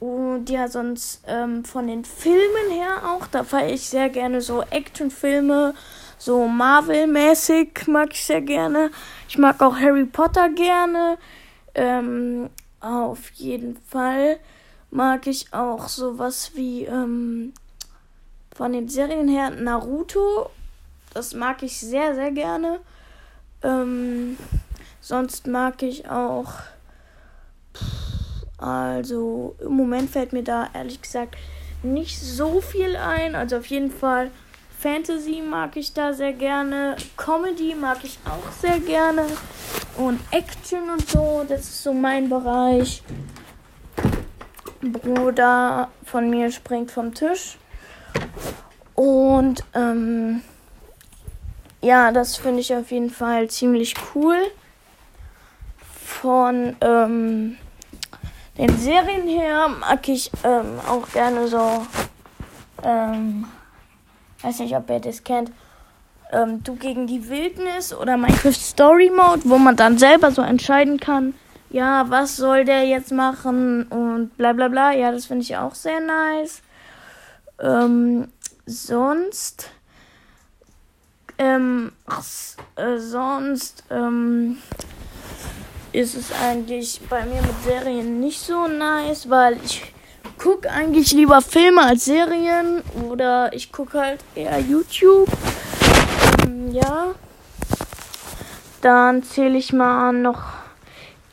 Und 0.00 0.48
ja, 0.48 0.66
sonst 0.66 1.22
ähm, 1.26 1.62
von 1.62 1.86
den 1.86 2.06
Filmen 2.06 2.70
her 2.70 3.02
auch, 3.04 3.26
da 3.26 3.44
feiere 3.44 3.74
ich 3.74 3.86
sehr 3.86 4.08
gerne 4.08 4.40
so 4.40 4.62
Actionfilme, 4.62 5.74
so 6.16 6.48
Marvel-mäßig 6.48 7.86
mag 7.86 8.12
ich 8.12 8.24
sehr 8.24 8.40
gerne. 8.40 8.90
Ich 9.28 9.36
mag 9.36 9.60
auch 9.60 9.78
Harry 9.78 10.06
Potter 10.06 10.48
gerne. 10.48 11.18
Ähm, 11.74 12.48
auf 12.80 13.30
jeden 13.32 13.76
Fall 13.76 14.38
mag 14.90 15.26
ich 15.26 15.52
auch 15.52 15.88
sowas 15.88 16.52
wie 16.54 16.86
ähm, 16.86 17.52
von 18.56 18.72
den 18.72 18.88
Serien 18.88 19.28
her 19.28 19.50
Naruto. 19.50 20.50
Das 21.12 21.34
mag 21.34 21.62
ich 21.62 21.78
sehr, 21.78 22.14
sehr 22.14 22.30
gerne. 22.30 22.80
Ähm, 23.62 24.38
sonst 25.02 25.46
mag 25.46 25.82
ich 25.82 26.08
auch. 26.08 26.54
Also 28.60 29.56
im 29.58 29.72
Moment 29.76 30.10
fällt 30.10 30.32
mir 30.32 30.44
da 30.44 30.68
ehrlich 30.74 31.00
gesagt 31.00 31.36
nicht 31.82 32.20
so 32.20 32.60
viel 32.60 32.94
ein. 32.96 33.34
Also 33.34 33.56
auf 33.56 33.66
jeden 33.66 33.90
Fall 33.90 34.30
Fantasy 34.78 35.42
mag 35.42 35.76
ich 35.76 35.94
da 35.94 36.12
sehr 36.12 36.34
gerne. 36.34 36.96
Comedy 37.16 37.74
mag 37.74 37.98
ich 38.02 38.18
auch 38.26 38.52
sehr 38.60 38.78
gerne. 38.78 39.24
Und 39.96 40.20
Action 40.30 40.90
und 40.90 41.08
so, 41.08 41.44
das 41.48 41.60
ist 41.60 41.82
so 41.82 41.92
mein 41.92 42.28
Bereich. 42.28 43.02
Bruder 44.80 45.90
von 46.04 46.30
mir 46.30 46.50
springt 46.50 46.90
vom 46.90 47.14
Tisch. 47.14 47.58
Und 48.94 49.64
ähm, 49.74 50.42
ja, 51.82 52.12
das 52.12 52.36
finde 52.36 52.60
ich 52.60 52.74
auf 52.74 52.90
jeden 52.90 53.10
Fall 53.10 53.48
ziemlich 53.48 53.94
cool. 54.14 54.36
Von 56.04 56.76
ähm, 56.80 57.56
den 58.60 58.76
Serien 58.76 59.26
her 59.26 59.68
mag 59.68 60.06
ich 60.06 60.30
ähm, 60.44 60.78
auch 60.86 61.10
gerne 61.12 61.48
so, 61.48 61.86
ähm, 62.82 63.46
weiß 64.42 64.58
nicht, 64.58 64.76
ob 64.76 64.90
ihr 64.90 65.00
das 65.00 65.24
kennt, 65.24 65.50
ähm, 66.30 66.62
Du 66.62 66.76
gegen 66.76 67.06
die 67.06 67.26
Wildnis 67.28 67.94
oder 67.94 68.18
Minecraft 68.18 68.52
Story 68.52 69.10
Mode, 69.10 69.42
wo 69.44 69.56
man 69.56 69.76
dann 69.76 69.96
selber 69.96 70.30
so 70.30 70.42
entscheiden 70.42 71.00
kann, 71.00 71.32
ja, 71.70 72.04
was 72.10 72.36
soll 72.36 72.66
der 72.66 72.84
jetzt 72.84 73.12
machen 73.12 73.84
und 73.84 74.36
bla 74.36 74.52
bla 74.52 74.68
bla. 74.68 74.92
Ja, 74.92 75.10
das 75.10 75.26
finde 75.26 75.42
ich 75.42 75.56
auch 75.56 75.74
sehr 75.74 76.00
nice. 76.00 76.60
Ähm, 77.60 78.28
sonst, 78.66 79.70
ähm, 81.38 81.92
äh, 82.76 82.98
sonst, 82.98 83.84
ähm, 83.90 84.58
ist 85.92 86.14
es 86.14 86.32
eigentlich 86.32 87.00
bei 87.08 87.24
mir 87.24 87.42
mit 87.42 87.62
Serien 87.64 88.20
nicht 88.20 88.40
so 88.40 88.66
nice, 88.66 89.28
weil 89.28 89.56
ich 89.64 89.82
gucke 90.38 90.70
eigentlich 90.70 91.12
lieber 91.12 91.40
Filme 91.42 91.82
als 91.82 92.04
Serien 92.04 92.82
oder 93.08 93.52
ich 93.52 93.72
gucke 93.72 94.00
halt 94.00 94.20
eher 94.34 94.58
YouTube. 94.60 95.28
Ähm, 96.44 96.72
ja. 96.72 97.14
Dann 98.80 99.22
zähle 99.22 99.58
ich 99.58 99.72
mal 99.72 100.12
noch 100.12 100.42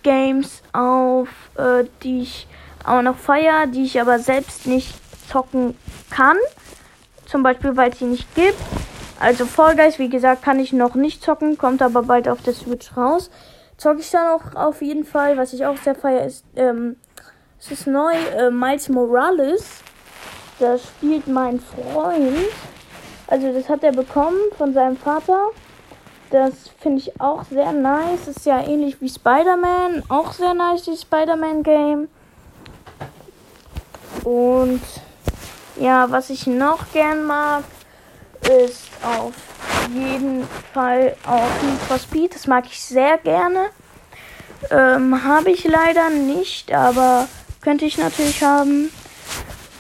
Games 0.04 0.62
auf, 0.74 1.30
äh, 1.58 1.86
die 2.04 2.22
ich 2.24 2.48
auch 2.84 3.02
noch 3.02 3.18
feiere, 3.18 3.68
die 3.68 3.84
ich 3.84 4.02
aber 4.02 4.20
selbst 4.20 4.68
nicht 4.68 4.94
zocken 5.30 5.78
kann. 6.10 6.38
Zum 7.26 7.44
Beispiel, 7.44 7.76
weil 7.78 7.92
es 7.92 8.00
sie 8.00 8.06
nicht 8.06 8.34
gibt. 8.36 8.58
Also 9.20 9.46
Fall 9.46 9.76
Guys, 9.76 10.00
wie 10.00 10.10
gesagt, 10.10 10.44
kann 10.44 10.60
ich 10.60 10.74
noch 10.74 10.96
nicht 10.96 11.24
zocken, 11.24 11.58
kommt 11.58 11.82
aber 11.82 12.04
bald 12.04 12.28
auf 12.30 12.42
der 12.42 12.54
Switch 12.54 12.96
raus 12.96 13.30
zocke 13.78 14.00
ich 14.00 14.12
dann 14.12 14.28
auch 14.28 14.56
auf 14.56 14.82
jeden 14.82 15.06
Fall. 15.06 15.38
Was 15.38 15.54
ich 15.54 15.66
auch 15.66 15.78
sehr 15.78 15.96
feiere, 15.96 16.26
ist, 16.26 16.46
ähm, 16.56 16.98
es 17.60 17.72
ist 17.72 17.88
neu, 17.88 18.14
äh, 18.14 18.52
Miles 18.52 18.90
Morales. 18.90 19.82
Das 20.60 20.84
spielt 20.84 21.28
mein 21.28 21.60
Freund. 21.60 22.50
Also 23.28 23.54
das 23.54 23.70
hat 23.70 23.84
er 23.84 23.92
bekommen 23.92 24.40
von 24.58 24.74
seinem 24.74 24.98
Vater. 24.98 25.50
Das 26.30 26.54
finde 26.80 27.00
ich 27.00 27.22
auch 27.22 27.44
sehr 27.46 27.72
nice. 27.72 28.28
Ist 28.28 28.46
ja 28.46 28.66
ähnlich 28.66 29.00
wie 29.02 29.10
Spider-Man. 29.10 30.04
Auch 30.10 30.34
sehr 30.34 30.54
nice, 30.54 30.84
die 30.84 30.98
Spider-Man-Game. 30.98 32.10
Und 34.24 34.82
ja, 35.80 36.10
was 36.10 36.30
ich 36.30 36.48
noch 36.48 36.92
gern 36.92 37.24
mag, 37.24 37.64
ist 38.50 38.90
auf 39.04 39.34
jeden 39.94 40.48
Fall 40.74 41.16
auch 41.26 41.64
Need 41.64 41.82
for 41.88 42.00
Speed. 42.00 42.36
Das 42.36 42.48
mag 42.48 42.66
ich 42.66 42.82
sehr 42.82 43.18
gerne. 43.18 43.68
Ähm, 44.72 45.24
habe 45.24 45.52
ich 45.52 45.64
leider 45.66 46.10
nicht, 46.10 46.74
aber 46.74 47.28
könnte 47.62 47.86
ich 47.86 47.98
natürlich 47.98 48.44
haben. 48.44 48.92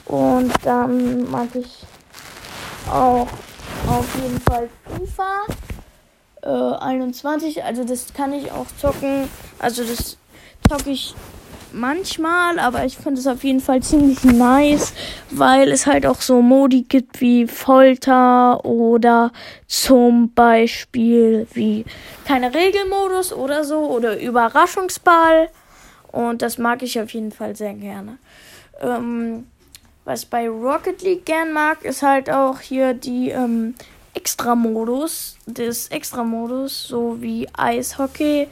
Und 0.06 0.54
dann 0.64 1.30
mag 1.30 1.50
ich 1.56 1.86
auch 2.90 3.28
auf 3.88 4.06
jeden 4.22 4.40
Fall 4.42 4.70
FIFA 4.86 5.46
äh, 6.44 6.78
21. 6.84 7.64
Also 7.64 7.84
das 7.84 8.14
kann 8.14 8.34
ich 8.34 8.52
auch 8.52 8.68
zocken. 8.80 9.30
Also 9.60 9.84
das 9.84 10.18
zocke 10.70 10.92
ich 10.92 11.16
manchmal, 11.78 12.60
aber 12.60 12.86
ich 12.86 12.98
finde 12.98 13.20
es 13.20 13.28
auf 13.28 13.44
jeden 13.44 13.60
Fall 13.60 13.82
ziemlich 13.82 14.24
nice, 14.24 14.94
weil 15.32 15.72
es 15.72 15.86
halt 15.86 16.06
auch 16.06 16.22
so 16.22 16.42
Modi 16.42 16.84
gibt 16.84 17.22
wie 17.22 17.48
Folter 17.48 18.66
oder 18.66 19.32
zum 19.68 20.34
Beispiel 20.34 21.48
wie 21.54 21.86
keine 22.26 22.54
Regelmodus 22.54 23.32
oder 23.32 23.64
so 23.64 23.80
oder 23.80 24.20
Überraschungsball. 24.20 25.50
Und 26.12 26.42
das 26.42 26.58
mag 26.58 26.82
ich 26.84 27.00
auf 27.00 27.12
jeden 27.12 27.32
Fall 27.32 27.56
sehr 27.56 27.74
gerne. 27.74 28.18
Ähm, 28.82 29.48
was 30.06 30.26
bei 30.26 30.50
Rocket 30.50 31.02
League 31.02 31.26
gern 31.26 31.52
mag, 31.52 31.84
ist 31.84 32.02
halt 32.02 32.30
auch 32.30 32.60
hier 32.60 32.94
die 32.94 33.30
ähm, 33.30 33.76
Extra-Modus, 34.14 35.38
des 35.46 35.90
Extra-Modus, 35.90 36.88
so 36.88 37.22
wie 37.22 37.48
Eishockey 37.54 38.48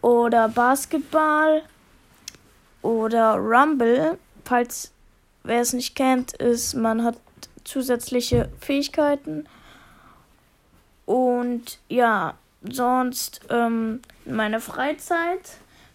oder 0.00 0.48
Basketball 0.48 1.62
oder 2.86 3.34
Rumble. 3.34 4.16
Falls 4.44 4.92
wer 5.42 5.60
es 5.60 5.72
nicht 5.72 5.96
kennt, 5.96 6.32
ist, 6.34 6.74
man 6.74 7.02
hat 7.04 7.16
zusätzliche 7.64 8.48
Fähigkeiten. 8.60 9.46
Und 11.04 11.78
ja, 11.88 12.34
sonst 12.62 13.40
ähm, 13.50 14.00
meine 14.24 14.60
Freizeit, 14.60 15.40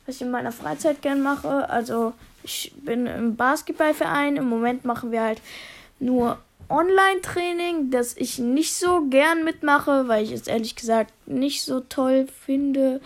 was 0.06 0.16
ich 0.16 0.22
in 0.22 0.32
meiner 0.32 0.52
Freizeit 0.52 1.02
gern 1.02 1.22
mache. 1.22 1.70
Also 1.70 2.14
ich 2.44 2.74
bin 2.84 3.08
im 3.08 3.36
Basketballverein. 3.38 4.36
Im 4.36 4.50
Moment 4.50 4.84
machen 4.84 5.12
wir 5.12 5.22
halt 5.22 5.42
nur 6.00 6.40
Online-Training, 6.70 7.92
das 7.92 8.16
ich 8.18 8.40
nicht 8.40 8.74
so 8.74 9.06
gern 9.10 9.44
mitmache, 9.44 10.08
weil 10.08 10.24
ich 10.24 10.32
es 10.32 10.48
ehrlich 10.48 10.76
gesagt 10.76 11.14
nicht 11.26 11.64
so 11.64 11.82
toll 11.82 12.28
finde. 12.46 13.02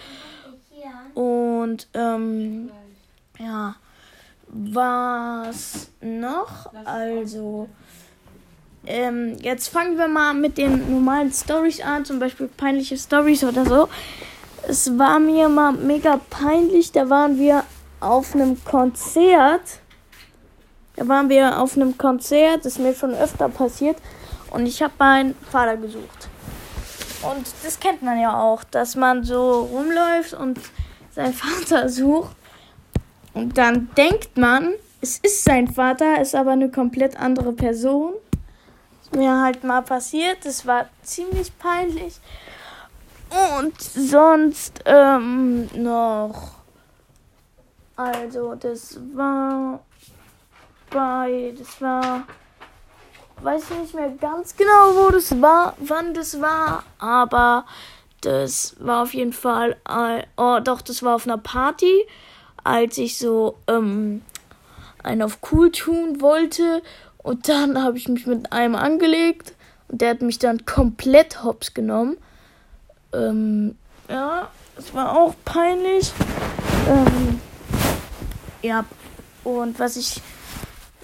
Und 1.16 1.88
ähm, 1.94 2.70
ja, 3.40 3.76
was 4.48 5.90
noch? 6.02 6.74
Also, 6.86 7.70
ähm, 8.86 9.38
jetzt 9.42 9.70
fangen 9.70 9.98
wir 9.98 10.08
mal 10.08 10.34
mit 10.34 10.58
den 10.58 10.92
normalen 10.92 11.32
Stories 11.32 11.82
an, 11.82 12.06
zum 12.06 12.20
Beispiel 12.20 12.48
peinliche 12.48 12.98
Stories 12.98 13.44
oder 13.44 13.66
so. 13.66 13.90
Es 14.68 14.98
war 14.98 15.20
mir 15.20 15.50
mal 15.50 15.74
mega 15.74 16.20
peinlich, 16.30 16.92
da 16.92 17.10
waren 17.10 17.38
wir 17.38 17.64
auf 18.00 18.36
einem 18.36 18.64
Konzert 18.64 19.80
da 20.96 21.08
waren 21.10 21.30
wir 21.30 21.60
auf 21.60 21.76
einem 21.76 21.98
Konzert, 21.98 22.60
das 22.60 22.74
ist 22.74 22.80
mir 22.80 22.96
schon 22.96 23.14
öfter 23.14 23.50
passiert. 23.50 23.98
Und 24.52 24.66
ich 24.66 24.82
habe 24.82 24.94
meinen 24.98 25.36
Vater 25.52 25.76
gesucht. 25.76 26.30
Und 27.22 27.48
das 27.64 27.80
kennt 27.80 28.02
man 28.02 28.20
ja 28.20 28.40
auch, 28.40 28.64
dass 28.64 28.96
man 28.96 29.24
so 29.24 29.64
rumläuft 29.64 30.34
und 30.34 30.60
seinen 31.14 31.34
Vater 31.34 31.90
sucht. 31.90 32.36
Und 33.36 33.58
dann 33.58 33.90
denkt 33.96 34.38
man, 34.38 34.74
es 35.02 35.20
ist 35.20 35.44
sein 35.44 35.68
Vater, 35.68 36.20
ist 36.22 36.34
aber 36.34 36.52
eine 36.52 36.72
komplett 36.72 37.20
andere 37.20 37.54
Person. 37.54 38.14
Ist 39.04 39.16
mir 39.16 39.40
halt 39.40 39.64
mal 39.64 39.82
passiert. 39.82 40.38
Das 40.44 40.66
war 40.66 40.88
ziemlich 41.04 41.56
peinlich. 41.60 42.16
Und 43.54 43.80
sonst 43.80 44.82
ähm, 44.86 45.70
noch. 45.76 46.56
Also, 47.98 48.56
das 48.56 49.00
war 49.14 49.82
bei, 50.90 51.54
das 51.58 51.82
war, 51.82 52.24
weiß 53.42 53.64
ich 53.70 53.78
nicht 53.78 53.94
mehr 53.96 54.10
ganz 54.10 54.56
genau, 54.56 54.96
wo 54.96 55.10
das 55.10 55.42
war, 55.42 55.76
wann 55.80 56.14
das 56.14 56.42
war, 56.42 56.84
aber 57.00 57.66
das 58.22 58.76
war 58.80 59.04
auf 59.04 59.14
jeden 59.14 59.34
Fall, 59.34 59.78
äh, 59.88 60.24
oh 60.38 60.60
doch, 60.64 60.82
das 60.82 61.04
war 61.04 61.16
auf 61.16 61.28
einer 61.28 61.38
Party, 61.38 62.06
als 62.66 62.98
ich 62.98 63.18
so 63.18 63.58
ähm, 63.68 64.22
einen 65.04 65.22
auf 65.22 65.38
cool 65.52 65.72
tun 65.72 66.20
wollte 66.20 66.82
und 67.20 67.48
dann 67.48 67.82
habe 67.82 67.98
ich 67.98 68.10
mich 68.10 68.26
mit 68.26 68.52
einem 68.52 68.76
angelegt 68.76 69.54
und 69.88 70.02
der 70.02 70.12
hat 70.12 70.22
mich 70.22 70.40
dann 70.40 70.66
komplett 70.66 71.44
hops 71.44 71.74
genommen. 71.74 72.18
Ähm, 73.14 73.78
ja, 74.10 74.50
das 74.76 74.94
war 74.94 75.16
auch 75.18 75.36
peinlich. 75.46 76.12
Ähm, 76.90 77.40
ja, 78.62 78.84
und 79.44 79.80
was 79.80 79.96
ich 79.96 80.22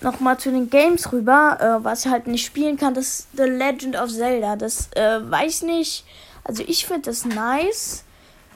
nochmal 0.01 0.39
zu 0.39 0.51
den 0.51 0.71
Games 0.71 1.11
rüber, 1.11 1.57
äh, 1.59 1.83
was 1.83 2.05
ich 2.05 2.11
halt 2.11 2.25
nicht 2.25 2.43
spielen 2.43 2.75
kann, 2.75 2.95
das 2.95 3.05
ist 3.05 3.27
The 3.37 3.43
Legend 3.43 3.95
of 3.95 4.09
Zelda. 4.09 4.55
Das 4.55 4.89
äh, 4.93 5.19
weiß 5.21 5.61
nicht. 5.61 6.05
Also 6.43 6.63
ich 6.65 6.87
finde 6.87 7.03
das 7.03 7.23
nice. 7.23 8.03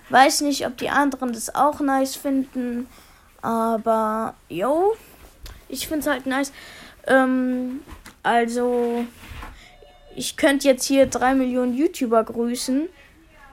Weiß 0.10 0.42
nicht, 0.42 0.66
ob 0.66 0.78
die 0.78 0.90
anderen 0.90 1.34
das 1.34 1.54
auch 1.54 1.80
nice 1.80 2.16
finden. 2.16 2.88
Aber, 3.42 4.36
yo, 4.50 4.96
ich 5.68 5.88
finde 5.88 6.02
es 6.02 6.08
halt 6.08 6.26
nice. 6.26 6.52
Ähm, 7.08 7.82
also, 8.24 9.06
ich 10.16 10.38
könnte 10.38 10.68
jetzt 10.68 10.86
hier 10.86 11.06
drei 11.08 11.34
Millionen 11.34 11.74
YouTuber 11.74 12.24
grüßen. 12.24 12.88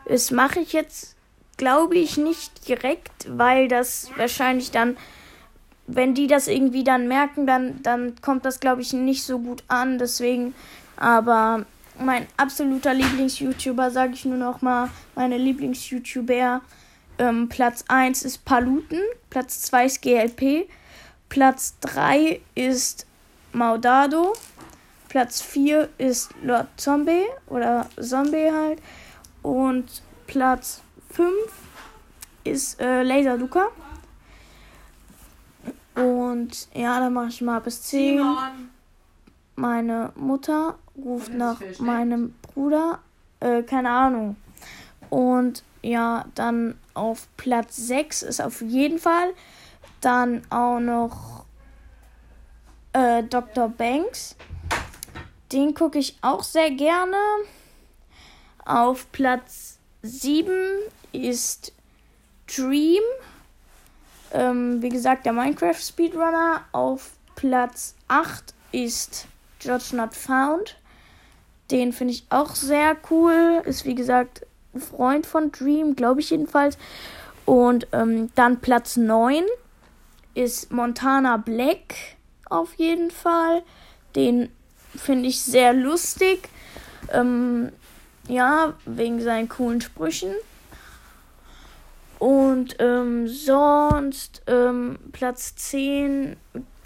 Das 0.06 0.30
mache 0.30 0.60
ich 0.60 0.72
jetzt, 0.72 1.16
glaube 1.56 1.96
ich, 1.96 2.16
nicht 2.16 2.68
direkt, 2.68 3.26
weil 3.28 3.68
das 3.68 4.10
wahrscheinlich 4.16 4.70
dann 4.70 4.96
wenn 5.86 6.14
die 6.14 6.26
das 6.26 6.48
irgendwie 6.48 6.84
dann 6.84 7.08
merken, 7.08 7.46
dann, 7.46 7.82
dann 7.82 8.14
kommt 8.20 8.44
das, 8.44 8.60
glaube 8.60 8.82
ich, 8.82 8.92
nicht 8.92 9.24
so 9.24 9.38
gut 9.38 9.62
an. 9.68 9.98
Deswegen, 9.98 10.54
aber 10.96 11.66
mein 11.98 12.26
absoluter 12.36 12.94
Lieblings-YouTuber, 12.94 13.90
sage 13.90 14.14
ich 14.14 14.24
nur 14.24 14.38
noch 14.38 14.62
mal, 14.62 14.88
meine 15.14 15.38
Lieblings-YouTuber, 15.38 16.60
ähm, 17.18 17.48
Platz 17.48 17.84
1 17.88 18.22
ist 18.22 18.44
Paluten, 18.44 19.00
Platz 19.30 19.62
2 19.62 19.86
ist 19.86 20.02
GLP, 20.02 20.68
Platz 21.28 21.76
3 21.80 22.40
ist 22.54 23.06
Maudado, 23.52 24.34
Platz 25.08 25.42
4 25.42 25.90
ist 25.98 26.30
Lord 26.42 26.68
Zombie 26.76 27.24
oder 27.46 27.88
Zombie 28.00 28.50
halt 28.50 28.80
und 29.42 30.02
Platz 30.26 30.82
5 31.10 31.30
ist 32.44 32.80
äh, 32.80 33.02
Laser 33.02 33.36
Luca. 33.36 33.68
Und 35.94 36.68
ja, 36.74 36.98
dann 36.98 37.12
mache 37.12 37.28
ich 37.28 37.42
mal 37.42 37.60
bis 37.60 37.82
10. 37.82 38.18
Simon. 38.18 38.71
Meine 39.62 40.10
Mutter 40.16 40.76
ruft 40.96 41.32
nach 41.32 41.60
meinem 41.78 42.34
Bruder. 42.42 42.98
Äh, 43.38 43.62
keine 43.62 43.90
Ahnung. 43.90 44.34
Und 45.08 45.62
ja, 45.82 46.24
dann 46.34 46.76
auf 46.94 47.28
Platz 47.36 47.76
6 47.76 48.22
ist 48.24 48.42
auf 48.42 48.60
jeden 48.60 48.98
Fall. 48.98 49.32
Dann 50.00 50.42
auch 50.50 50.80
noch 50.80 51.44
äh, 52.92 53.22
Dr. 53.22 53.68
Banks. 53.68 54.34
Den 55.52 55.74
gucke 55.74 56.00
ich 56.00 56.18
auch 56.22 56.42
sehr 56.42 56.72
gerne. 56.72 57.16
Auf 58.64 59.12
Platz 59.12 59.78
7 60.02 60.52
ist 61.12 61.72
Dream. 62.48 63.04
Ähm, 64.32 64.82
wie 64.82 64.88
gesagt, 64.88 65.24
der 65.24 65.32
Minecraft 65.32 65.80
Speedrunner. 65.80 66.62
Auf 66.72 67.12
Platz 67.36 67.94
8 68.08 68.54
ist 68.72 69.28
George 69.62 69.90
Not 69.92 70.14
Found. 70.14 70.76
Den 71.70 71.92
finde 71.92 72.14
ich 72.14 72.26
auch 72.30 72.54
sehr 72.54 72.96
cool. 73.10 73.62
Ist 73.64 73.84
wie 73.84 73.94
gesagt 73.94 74.46
ein 74.74 74.80
Freund 74.80 75.26
von 75.26 75.52
Dream, 75.52 75.96
glaube 75.96 76.20
ich 76.20 76.30
jedenfalls. 76.30 76.76
Und 77.44 77.86
ähm, 77.92 78.30
dann 78.34 78.60
Platz 78.60 78.96
9 78.96 79.44
ist 80.34 80.72
Montana 80.72 81.36
Black 81.36 81.94
auf 82.48 82.74
jeden 82.74 83.10
Fall. 83.10 83.62
Den 84.14 84.50
finde 84.94 85.28
ich 85.28 85.42
sehr 85.42 85.72
lustig. 85.72 86.48
Ähm, 87.10 87.72
ja, 88.28 88.74
wegen 88.84 89.20
seinen 89.20 89.48
coolen 89.48 89.80
Sprüchen. 89.80 90.34
Und 92.18 92.76
ähm, 92.78 93.26
sonst 93.26 94.42
ähm, 94.46 94.98
Platz 95.10 95.56
10, 95.56 96.36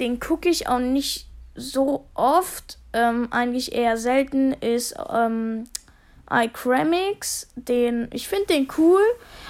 den 0.01 0.19
gucke 0.19 0.49
ich 0.49 0.67
auch 0.69 0.79
nicht 0.79 1.26
so 1.57 2.07
oft, 2.14 2.79
ähm, 2.92 3.29
eigentlich 3.31 3.73
eher 3.73 3.97
selten, 3.97 4.53
ist 4.53 4.95
ähm, 5.12 5.64
iCramix. 6.31 7.49
Den, 7.57 8.09
ich 8.12 8.29
finde 8.29 8.47
den 8.47 8.69
cool, 8.79 9.03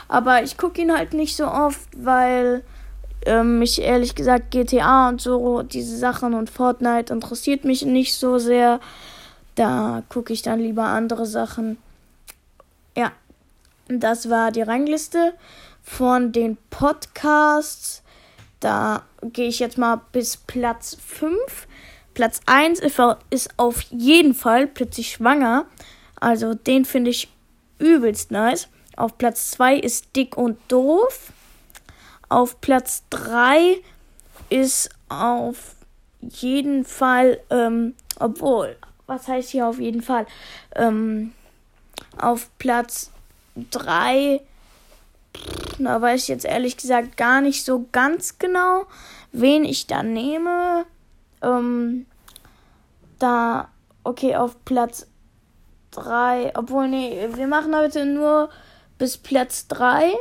aber 0.08 0.42
ich 0.42 0.56
gucke 0.56 0.82
ihn 0.82 0.96
halt 0.96 1.14
nicht 1.14 1.36
so 1.36 1.46
oft, 1.46 1.88
weil 1.96 2.62
ähm, 3.24 3.58
mich 3.58 3.80
ehrlich 3.80 4.14
gesagt 4.14 4.50
GTA 4.50 5.08
und 5.08 5.20
so, 5.20 5.62
diese 5.62 5.96
Sachen 5.96 6.34
und 6.34 6.50
Fortnite 6.50 7.12
interessiert 7.12 7.64
mich 7.64 7.84
nicht 7.84 8.14
so 8.14 8.38
sehr. 8.38 8.80
Da 9.54 10.02
gucke 10.08 10.32
ich 10.32 10.42
dann 10.42 10.60
lieber 10.60 10.84
andere 10.84 11.26
Sachen. 11.26 11.78
Ja, 12.96 13.12
das 13.88 14.30
war 14.30 14.52
die 14.52 14.62
Rangliste 14.62 15.34
von 15.82 16.32
den 16.32 16.58
Podcasts. 16.70 18.02
Da 18.60 19.02
gehe 19.22 19.48
ich 19.48 19.58
jetzt 19.58 19.78
mal 19.78 20.00
bis 20.12 20.36
Platz 20.36 20.96
5. 21.04 21.36
Platz 22.16 22.40
1 22.46 22.80
ist 22.80 23.50
auf 23.58 23.82
jeden 23.90 24.34
Fall 24.34 24.66
plötzlich 24.66 25.12
schwanger. 25.12 25.66
Also 26.18 26.54
den 26.54 26.86
finde 26.86 27.10
ich 27.10 27.28
übelst 27.78 28.30
nice. 28.30 28.68
Auf 28.96 29.18
Platz 29.18 29.50
2 29.50 29.76
ist 29.76 30.16
Dick 30.16 30.38
und 30.38 30.58
Doof. 30.68 31.30
Auf 32.30 32.62
Platz 32.62 33.04
3 33.10 33.76
ist 34.48 34.88
auf 35.10 35.76
jeden 36.22 36.86
Fall, 36.86 37.38
ähm, 37.50 37.94
obwohl, 38.18 38.76
was 39.06 39.28
heißt 39.28 39.50
hier 39.50 39.66
auf 39.66 39.78
jeden 39.78 40.00
Fall? 40.00 40.26
Ähm, 40.74 41.32
auf 42.16 42.48
Platz 42.56 43.10
3 43.70 44.40
da 45.78 46.00
weiß 46.00 46.22
ich 46.22 46.28
jetzt 46.28 46.46
ehrlich 46.46 46.78
gesagt 46.78 47.18
gar 47.18 47.42
nicht 47.42 47.62
so 47.62 47.84
ganz 47.92 48.38
genau, 48.38 48.86
wen 49.32 49.66
ich 49.66 49.86
da 49.86 50.02
nehme. 50.02 50.86
Ähm, 51.46 52.06
da, 53.18 53.68
okay, 54.04 54.36
auf 54.36 54.64
Platz 54.64 55.06
3. 55.92 56.52
Obwohl, 56.56 56.88
nee, 56.88 57.28
wir 57.34 57.46
machen 57.46 57.74
heute 57.74 58.04
nur 58.04 58.50
bis 58.98 59.16
Platz 59.16 59.68
3. 59.68 60.12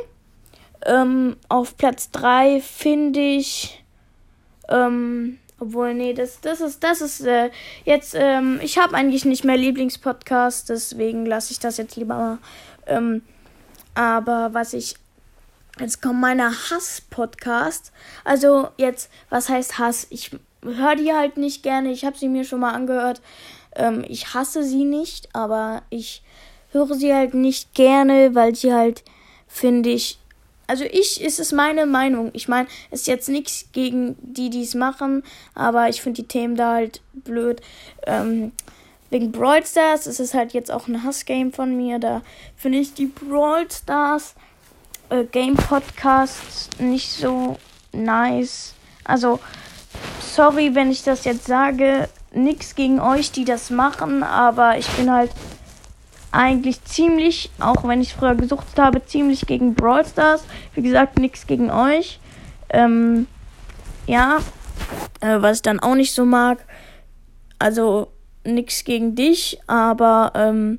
Ähm, 0.84 1.36
auf 1.48 1.76
Platz 1.76 2.10
3 2.12 2.60
finde 2.60 3.20
ich. 3.20 3.82
Ähm, 4.68 5.38
obwohl, 5.58 5.94
nee, 5.94 6.12
das, 6.12 6.40
das 6.40 6.60
ist, 6.60 6.84
das 6.84 7.00
ist, 7.00 7.22
äh, 7.22 7.50
jetzt, 7.84 8.14
ähm, 8.14 8.60
ich 8.62 8.76
habe 8.78 8.94
eigentlich 8.94 9.24
nicht 9.24 9.42
mehr 9.44 9.56
Lieblingspodcast, 9.56 10.68
deswegen 10.68 11.24
lasse 11.24 11.52
ich 11.52 11.58
das 11.58 11.78
jetzt 11.78 11.96
lieber 11.96 12.14
mal. 12.14 12.38
Ähm, 12.86 13.22
aber 13.94 14.52
was 14.52 14.74
ich, 14.74 14.96
jetzt 15.80 16.02
kommt 16.02 16.20
meine 16.20 16.50
Hass-Podcast. 16.50 17.90
Also, 18.22 18.68
jetzt, 18.76 19.10
was 19.30 19.48
heißt 19.48 19.78
Hass? 19.78 20.06
Ich 20.10 20.30
höre 20.62 20.96
die 20.96 21.12
halt 21.12 21.36
nicht 21.36 21.62
gerne, 21.62 21.90
ich 21.90 22.04
habe 22.04 22.18
sie 22.18 22.28
mir 22.28 22.44
schon 22.44 22.60
mal 22.60 22.72
angehört. 22.72 23.20
Ähm, 23.74 24.04
ich 24.08 24.34
hasse 24.34 24.64
sie 24.64 24.84
nicht, 24.84 25.34
aber 25.34 25.82
ich 25.90 26.22
höre 26.72 26.94
sie 26.94 27.14
halt 27.14 27.34
nicht 27.34 27.74
gerne, 27.74 28.34
weil 28.34 28.54
sie 28.54 28.72
halt, 28.72 29.04
finde 29.46 29.90
ich, 29.90 30.18
also 30.66 30.84
ich, 30.84 31.20
ist 31.20 31.38
es 31.38 31.52
meine 31.52 31.86
Meinung. 31.86 32.30
Ich 32.32 32.48
meine, 32.48 32.66
es 32.90 33.02
ist 33.02 33.06
jetzt 33.06 33.28
nichts 33.28 33.66
gegen 33.72 34.16
die, 34.20 34.50
die 34.50 34.62
es 34.62 34.74
machen, 34.74 35.22
aber 35.54 35.88
ich 35.88 36.02
finde 36.02 36.22
die 36.22 36.28
Themen 36.28 36.56
da 36.56 36.74
halt 36.74 37.02
blöd. 37.12 37.60
Ähm, 38.06 38.52
wegen 39.10 39.30
Brawl 39.30 39.64
Stars 39.64 40.06
ist 40.06 40.18
es 40.18 40.34
halt 40.34 40.52
jetzt 40.52 40.70
auch 40.70 40.88
ein 40.88 41.04
Hassgame 41.04 41.52
von 41.52 41.76
mir. 41.76 41.98
Da 41.98 42.22
finde 42.56 42.78
ich 42.78 42.94
die 42.94 43.06
Brawl 43.06 43.70
Stars 43.70 44.34
äh, 45.10 45.24
Game 45.24 45.54
Podcasts 45.54 46.68
nicht 46.80 47.12
so 47.12 47.56
nice. 47.92 48.74
Also, 49.04 49.38
sorry, 50.36 50.74
wenn 50.74 50.90
ich 50.90 51.02
das 51.02 51.24
jetzt 51.24 51.46
sage. 51.46 52.08
Nichts 52.32 52.74
gegen 52.74 53.00
euch, 53.00 53.32
die 53.32 53.46
das 53.46 53.70
machen, 53.70 54.22
aber 54.22 54.76
ich 54.76 54.86
bin 54.90 55.10
halt 55.10 55.30
eigentlich 56.30 56.84
ziemlich, 56.84 57.50
auch 57.58 57.88
wenn 57.88 58.02
ich 58.02 58.12
früher 58.12 58.34
gesucht 58.34 58.78
habe, 58.78 59.04
ziemlich 59.04 59.46
gegen 59.46 59.74
Brawl 59.74 60.04
Stars. 60.04 60.44
Wie 60.74 60.82
gesagt, 60.82 61.18
nichts 61.18 61.46
gegen 61.46 61.70
euch. 61.70 62.20
Ähm, 62.68 63.26
ja, 64.06 64.38
äh, 65.20 65.40
was 65.40 65.56
ich 65.56 65.62
dann 65.62 65.80
auch 65.80 65.94
nicht 65.94 66.12
so 66.12 66.26
mag. 66.26 66.58
Also 67.58 68.08
nichts 68.44 68.84
gegen 68.84 69.14
dich, 69.14 69.58
aber 69.66 70.32
ähm, 70.34 70.76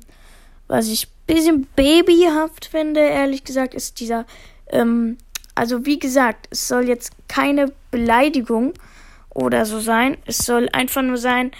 was 0.68 0.86
ich 0.86 1.08
bisschen 1.26 1.66
babyhaft 1.74 2.66
finde, 2.66 3.00
ehrlich 3.00 3.44
gesagt, 3.44 3.74
ist 3.74 3.98
dieser, 4.00 4.24
ähm, 4.68 5.18
also 5.56 5.84
wie 5.84 5.98
gesagt, 5.98 6.46
es 6.50 6.68
soll 6.68 6.88
jetzt 6.88 7.12
keine 7.26 7.72
Beleidigung 7.90 8.72
oder 9.38 9.64
so 9.64 9.80
sein. 9.80 10.16
Es 10.26 10.38
soll 10.38 10.68
einfach 10.72 11.02
nur 11.02 11.18
sein, 11.18 11.52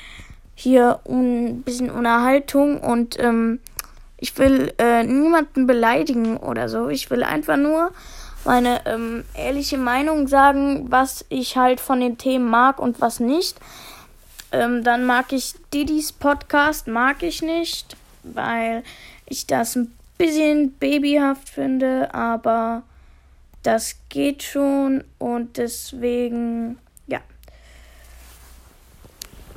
hier 0.54 1.00
ein 1.08 1.62
bisschen 1.62 1.90
Unterhaltung 1.90 2.80
und 2.80 3.18
ähm, 3.20 3.60
ich 4.16 4.36
will 4.38 4.72
äh, 4.78 5.04
niemanden 5.04 5.66
beleidigen 5.66 6.36
oder 6.36 6.68
so. 6.68 6.88
Ich 6.88 7.08
will 7.10 7.22
einfach 7.22 7.56
nur 7.56 7.92
meine 8.44 8.84
ähm, 8.86 9.24
ehrliche 9.34 9.78
Meinung 9.78 10.26
sagen, 10.26 10.90
was 10.90 11.24
ich 11.28 11.56
halt 11.56 11.80
von 11.80 12.00
den 12.00 12.18
Themen 12.18 12.50
mag 12.50 12.80
und 12.80 13.00
was 13.00 13.20
nicht. 13.20 13.56
Ähm, 14.50 14.82
dann 14.82 15.04
mag 15.04 15.32
ich 15.32 15.54
Didis 15.72 16.12
Podcast, 16.12 16.88
mag 16.88 17.22
ich 17.22 17.42
nicht, 17.42 17.96
weil 18.24 18.82
ich 19.26 19.46
das 19.46 19.76
ein 19.76 19.92
bisschen 20.16 20.72
babyhaft 20.72 21.48
finde, 21.48 22.12
aber 22.12 22.82
das 23.62 23.96
geht 24.08 24.42
schon 24.42 25.04
und 25.18 25.56
deswegen. 25.56 26.78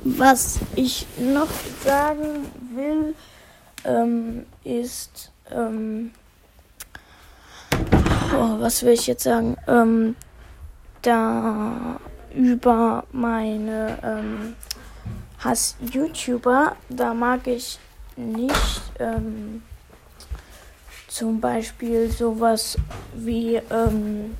Was 0.04 0.58
ich 0.74 1.06
noch 1.16 1.48
sagen 1.84 2.50
will, 2.74 3.14
ähm, 3.84 4.46
ist, 4.64 5.30
ähm, 5.48 6.10
oh, 8.34 8.58
was 8.58 8.82
will 8.82 8.94
ich 8.94 9.06
jetzt 9.06 9.22
sagen? 9.22 9.56
Ähm, 9.68 10.16
da 11.02 12.00
über 12.34 13.04
meine 13.12 13.98
ähm, 14.02 14.56
Hass-YouTuber, 15.38 16.74
da 16.88 17.14
mag 17.14 17.46
ich 17.46 17.78
nicht 18.16 18.82
ähm, 18.98 19.62
zum 21.06 21.40
Beispiel 21.40 22.10
sowas 22.10 22.76
wie, 23.14 23.60
ähm, 23.70 24.36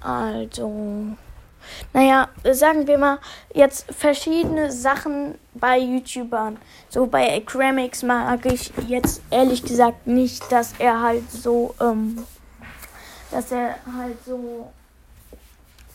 also, 0.00 1.16
naja, 1.92 2.28
sagen 2.52 2.86
wir 2.86 2.98
mal, 2.98 3.18
jetzt 3.54 3.86
verschiedene 3.92 4.70
Sachen 4.72 5.34
bei 5.54 5.78
YouTubern. 5.78 6.56
So 6.88 7.06
bei 7.06 7.36
Acramix 7.36 8.02
mag 8.02 8.46
ich 8.46 8.72
jetzt 8.86 9.22
ehrlich 9.30 9.62
gesagt 9.62 10.06
nicht, 10.06 10.50
dass 10.50 10.74
er 10.78 11.00
halt 11.02 11.30
so, 11.30 11.74
ähm, 11.80 12.24
dass 13.30 13.52
er 13.52 13.76
halt 13.96 14.24
so 14.24 14.68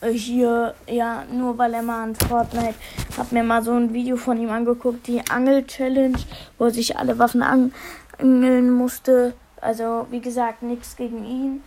äh, 0.04 0.12
hier, 0.12 0.74
ja, 0.86 1.24
nur 1.30 1.56
weil 1.58 1.74
er 1.74 1.82
mal 1.82 2.02
an 2.04 2.14
Fortnite, 2.14 2.74
hab 3.16 3.32
mir 3.32 3.42
mal 3.42 3.62
so 3.62 3.72
ein 3.72 3.92
Video 3.92 4.16
von 4.16 4.38
ihm 4.38 4.50
angeguckt, 4.50 5.06
die 5.06 5.22
Angel-Challenge, 5.28 6.18
wo 6.58 6.66
er 6.66 6.70
sich 6.70 6.96
alle 6.96 7.18
Waffen 7.18 7.42
angeln 7.42 8.70
musste. 8.70 9.34
Also, 9.60 10.06
wie 10.10 10.20
gesagt, 10.20 10.62
nichts 10.62 10.96
gegen 10.96 11.24
ihn. 11.24 11.62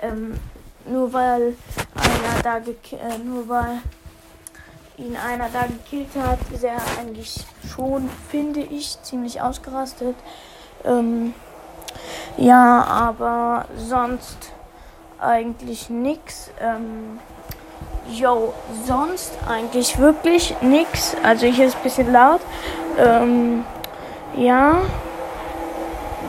Ähm, 0.00 0.34
nur 0.86 1.12
weil 1.12 1.56
einer 1.94 2.42
da 2.42 2.56
äh, 2.58 3.18
nur 3.18 3.48
weil 3.48 3.80
ihn 4.98 5.16
einer 5.16 5.48
da 5.52 5.66
gekillt 5.66 6.10
hat, 6.20 6.38
ist 6.52 6.64
er 6.64 6.76
eigentlich 6.98 7.44
schon, 7.74 8.08
finde 8.30 8.60
ich, 8.60 9.00
ziemlich 9.02 9.40
ausgerastet. 9.40 10.16
Ähm, 10.84 11.34
ja, 12.36 12.84
aber 12.84 13.66
sonst 13.76 14.52
eigentlich 15.18 15.90
nichts. 15.90 16.50
Ähm, 16.60 17.18
yo, 18.10 18.52
sonst 18.86 19.32
eigentlich 19.48 19.98
wirklich 19.98 20.54
nichts. 20.60 21.16
Also 21.22 21.46
hier 21.46 21.66
ist 21.66 21.76
ein 21.76 21.82
bisschen 21.82 22.12
laut. 22.12 22.40
Ähm, 22.98 23.64
ja. 24.36 24.82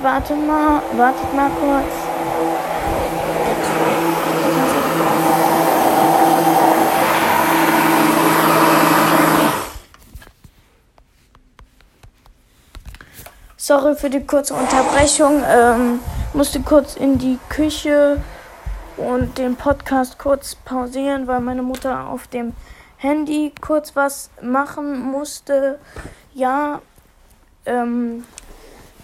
Warte 0.02 0.36
mal, 0.36 0.82
wartet 0.98 1.34
mal 1.34 1.50
kurz. 1.60 2.03
Sorry 13.66 13.96
für 13.96 14.10
die 14.10 14.20
kurze 14.20 14.54
Unterbrechung. 14.56 15.42
Ähm, 15.48 16.02
musste 16.34 16.60
kurz 16.60 16.98
in 16.98 17.18
die 17.18 17.40
Küche 17.48 18.22
und 18.98 19.38
den 19.38 19.56
Podcast 19.56 20.20
kurz 20.20 20.56
pausieren, 20.56 21.28
weil 21.28 21.40
meine 21.40 21.62
Mutter 21.62 22.10
auf 22.10 22.28
dem 22.28 22.52
Handy 22.98 23.54
kurz 23.62 23.96
was 23.96 24.32
machen 24.42 25.00
musste. 25.00 25.80
Ja, 26.34 26.82
ähm, 27.66 28.26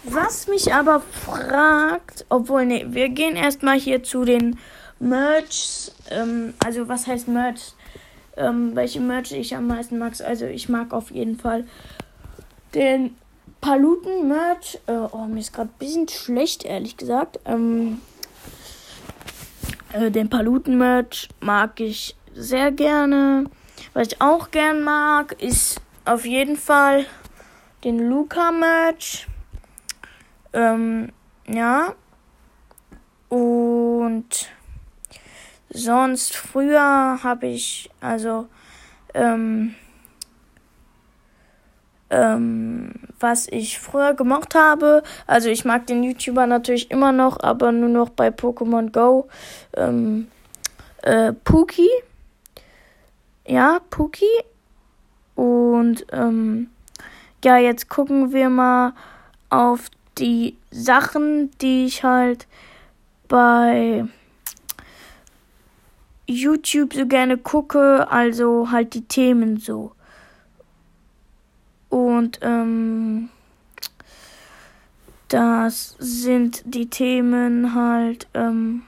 was 0.04 0.46
mich 0.46 0.74
aber 0.74 1.00
fragt, 1.00 2.26
obwohl, 2.28 2.66
nee, 2.66 2.84
wir 2.86 3.08
gehen 3.08 3.36
erstmal 3.36 3.80
hier 3.80 4.02
zu 4.02 4.26
den 4.26 4.58
Merchs. 4.98 5.94
Ähm, 6.10 6.52
also, 6.62 6.86
was 6.86 7.06
heißt 7.06 7.28
Merch? 7.28 7.72
Ähm, 8.36 8.76
welche 8.76 9.00
Merch 9.00 9.32
ich 9.32 9.56
am 9.56 9.68
meisten 9.68 9.96
mag. 9.96 10.12
Also, 10.20 10.44
ich 10.44 10.68
mag 10.68 10.92
auf 10.92 11.10
jeden 11.10 11.38
Fall 11.38 11.64
den 12.74 13.16
Paluten-Merch. 13.60 14.78
Äh, 14.86 14.92
oh, 14.92 15.26
mir 15.26 15.40
ist 15.40 15.52
gerade 15.52 15.70
ein 15.70 15.78
bisschen 15.78 16.08
schlecht, 16.08 16.64
ehrlich 16.64 16.96
gesagt. 16.96 17.40
Ähm, 17.44 18.00
äh, 19.92 20.10
den 20.10 20.30
Paluten-Merch 20.30 21.28
mag 21.40 21.80
ich 21.80 22.16
sehr 22.34 22.72
gerne. 22.72 23.44
Was 23.92 24.08
ich 24.08 24.20
auch 24.20 24.50
gern 24.50 24.82
mag, 24.82 25.40
ist 25.42 25.80
auf 26.04 26.24
jeden 26.24 26.56
Fall 26.56 27.06
den 27.84 27.98
Luca-Merch. 27.98 29.26
Ähm, 30.52 31.12
ja. 31.46 31.94
Und 33.28 34.50
sonst 35.68 36.36
früher 36.36 37.22
habe 37.22 37.46
ich, 37.46 37.90
also, 38.00 38.48
ähm, 39.14 39.74
ähm, 42.10 42.92
was 43.18 43.46
ich 43.48 43.78
früher 43.78 44.14
gemacht 44.14 44.54
habe. 44.54 45.02
Also 45.26 45.48
ich 45.48 45.64
mag 45.64 45.86
den 45.86 46.02
YouTuber 46.02 46.46
natürlich 46.46 46.90
immer 46.90 47.12
noch, 47.12 47.40
aber 47.40 47.72
nur 47.72 47.88
noch 47.88 48.10
bei 48.10 48.28
Pokémon 48.28 48.90
Go. 48.92 49.28
Ähm, 49.76 50.28
äh, 51.02 51.32
Pookie. 51.32 51.90
Ja, 53.46 53.80
Pookie. 53.90 54.26
Und 55.34 56.04
ähm, 56.12 56.68
ja, 57.44 57.56
jetzt 57.56 57.88
gucken 57.88 58.32
wir 58.32 58.50
mal 58.50 58.92
auf 59.48 59.88
die 60.18 60.56
Sachen, 60.70 61.50
die 61.60 61.86
ich 61.86 62.04
halt 62.04 62.46
bei 63.28 64.04
YouTube 66.26 66.94
so 66.94 67.06
gerne 67.06 67.38
gucke, 67.38 68.06
also 68.10 68.70
halt 68.70 68.94
die 68.94 69.06
Themen 69.06 69.56
so. 69.58 69.92
Und 71.90 72.38
ähm, 72.42 73.28
das 75.28 75.96
sind 75.98 76.62
die 76.64 76.88
Themen 76.88 77.74
halt 77.74 78.26
ähm, 78.34 78.82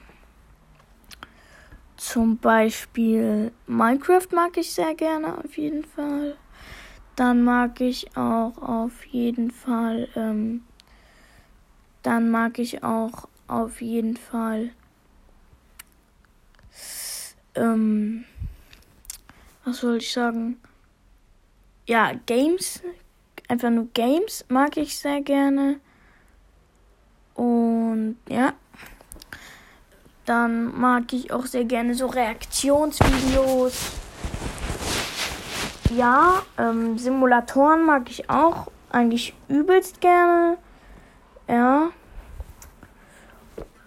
zum 1.97 2.37
Beispiel 2.37 3.53
Minecraft 3.65 4.27
mag 4.31 4.57
ich 4.57 4.73
sehr 4.73 4.93
gerne 4.93 5.37
auf 5.37 5.57
jeden 5.57 5.85
Fall. 5.85 6.35
Dann 7.15 7.43
mag 7.43 7.79
ich 7.79 8.17
auch 8.17 8.57
auf 8.57 9.05
jeden 9.05 9.51
Fall, 9.51 10.09
ähm, 10.15 10.63
dann 12.01 12.29
mag 12.29 12.59
ich 12.59 12.83
auch 12.83 13.29
auf 13.47 13.81
jeden 13.81 14.17
Fall, 14.17 14.71
ähm, 17.55 18.25
was 19.63 19.77
soll 19.77 19.97
ich 19.97 20.11
sagen? 20.11 20.57
Ja, 21.85 22.13
Games, 22.25 22.81
einfach 23.49 23.69
nur 23.69 23.87
Games 23.93 24.45
mag 24.47 24.77
ich 24.77 24.97
sehr 24.97 25.21
gerne. 25.21 25.81
Und 27.33 28.17
ja, 28.29 28.53
dann 30.25 30.79
mag 30.79 31.11
ich 31.11 31.33
auch 31.33 31.45
sehr 31.45 31.65
gerne 31.65 31.93
so 31.93 32.07
Reaktionsvideos. 32.07 33.91
Ja, 35.91 36.41
ähm, 36.57 36.97
Simulatoren 36.97 37.85
mag 37.85 38.09
ich 38.09 38.29
auch 38.29 38.67
eigentlich 38.89 39.33
übelst 39.49 39.99
gerne. 39.99 40.57
Ja. 41.49 41.89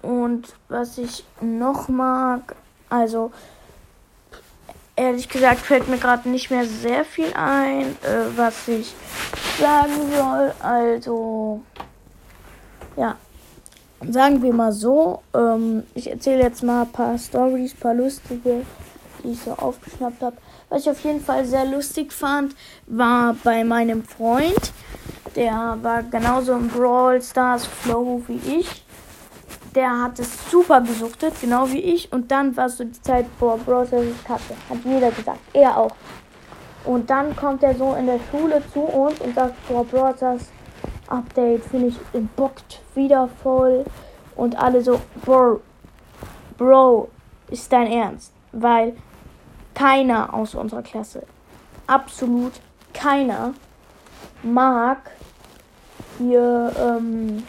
Und 0.02 0.54
was 0.68 0.98
ich 0.98 1.24
noch 1.40 1.88
mag, 1.88 2.54
also 2.90 3.32
ehrlich 4.96 5.28
gesagt 5.28 5.60
fällt 5.60 5.88
mir 5.88 5.98
gerade 5.98 6.28
nicht 6.28 6.50
mehr 6.50 6.64
sehr 6.64 7.04
viel 7.04 7.32
ein, 7.34 7.82
äh, 8.02 8.36
was 8.36 8.66
ich 8.66 8.94
sagen 9.60 9.92
soll. 10.16 10.52
Also 10.60 11.60
ja, 12.96 13.16
sagen 14.10 14.42
wir 14.42 14.52
mal 14.52 14.72
so, 14.72 15.22
ähm, 15.34 15.84
ich 15.94 16.10
erzähle 16.10 16.42
jetzt 16.42 16.62
mal 16.62 16.82
ein 16.82 16.92
paar 16.92 17.18
Stories, 17.18 17.74
ein 17.74 17.80
paar 17.80 17.94
lustige, 17.94 18.62
die 19.22 19.32
ich 19.32 19.40
so 19.40 19.52
aufgeschnappt 19.52 20.22
habe. 20.22 20.36
Was 20.68 20.82
ich 20.82 20.90
auf 20.90 21.00
jeden 21.04 21.20
Fall 21.20 21.44
sehr 21.44 21.64
lustig 21.64 22.12
fand, 22.12 22.56
war 22.86 23.36
bei 23.44 23.62
meinem 23.64 24.02
Freund. 24.02 24.72
Der 25.36 25.76
war 25.82 26.02
genauso 26.02 26.54
im 26.54 26.68
Brawl 26.68 27.20
Stars 27.20 27.66
Flow 27.66 28.22
wie 28.26 28.60
ich. 28.60 28.85
Der 29.76 30.02
hat 30.02 30.18
es 30.18 30.50
super 30.50 30.80
gesuchtet, 30.80 31.34
genau 31.40 31.70
wie 31.70 31.80
ich. 31.80 32.10
Und 32.12 32.30
dann 32.32 32.56
war 32.56 32.66
es 32.66 32.78
so 32.78 32.84
die 32.84 33.02
Zeit, 33.02 33.26
vor 33.38 33.58
Brawl 33.58 33.86
Stars 33.86 34.04
ist 34.04 34.24
Kacke. 34.24 34.54
Hat 34.68 34.78
jeder 34.84 35.10
gesagt. 35.10 35.38
Er 35.52 35.76
auch. 35.76 35.94
Und 36.84 37.10
dann 37.10 37.36
kommt 37.36 37.62
er 37.62 37.74
so 37.74 37.94
in 37.94 38.06
der 38.06 38.18
Schule 38.30 38.62
zu 38.72 38.80
uns 38.80 39.20
und 39.20 39.34
sagt, 39.34 39.54
boah, 39.68 39.84
Brawl 39.84 40.16
Stars 40.16 40.46
Update 41.08 41.64
finde 41.64 41.88
ich 41.88 41.96
bockt 42.36 42.80
wieder 42.94 43.28
voll. 43.42 43.84
Und 44.34 44.56
alle 44.58 44.82
so, 44.82 45.00
Bro, 45.24 45.60
Bro, 46.58 47.08
ist 47.50 47.72
dein 47.72 47.86
Ernst? 47.86 48.32
Weil 48.52 48.96
keiner 49.74 50.32
aus 50.32 50.54
unserer 50.54 50.82
Klasse, 50.82 51.22
absolut 51.86 52.52
keiner, 52.92 53.52
mag 54.42 54.98
hier, 56.18 56.72
ähm, 56.78 57.42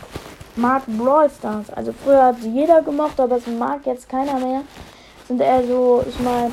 mag 0.58 0.84
Brawl 0.86 1.30
Stars. 1.30 1.70
Also 1.72 1.94
früher 2.04 2.24
hat 2.24 2.42
sie 2.42 2.50
jeder 2.50 2.82
gemocht, 2.82 3.20
aber 3.20 3.38
es 3.38 3.48
mag 3.48 3.86
jetzt 3.86 4.10
keiner 4.10 4.40
mehr. 4.40 4.62
Sind 5.28 5.42
eher 5.42 5.66
so, 5.66 6.04
ich 6.08 6.20
meine, 6.20 6.52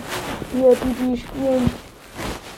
hier 0.52 0.76
die, 0.76 1.12
die 1.12 1.16
spielen 1.16 1.70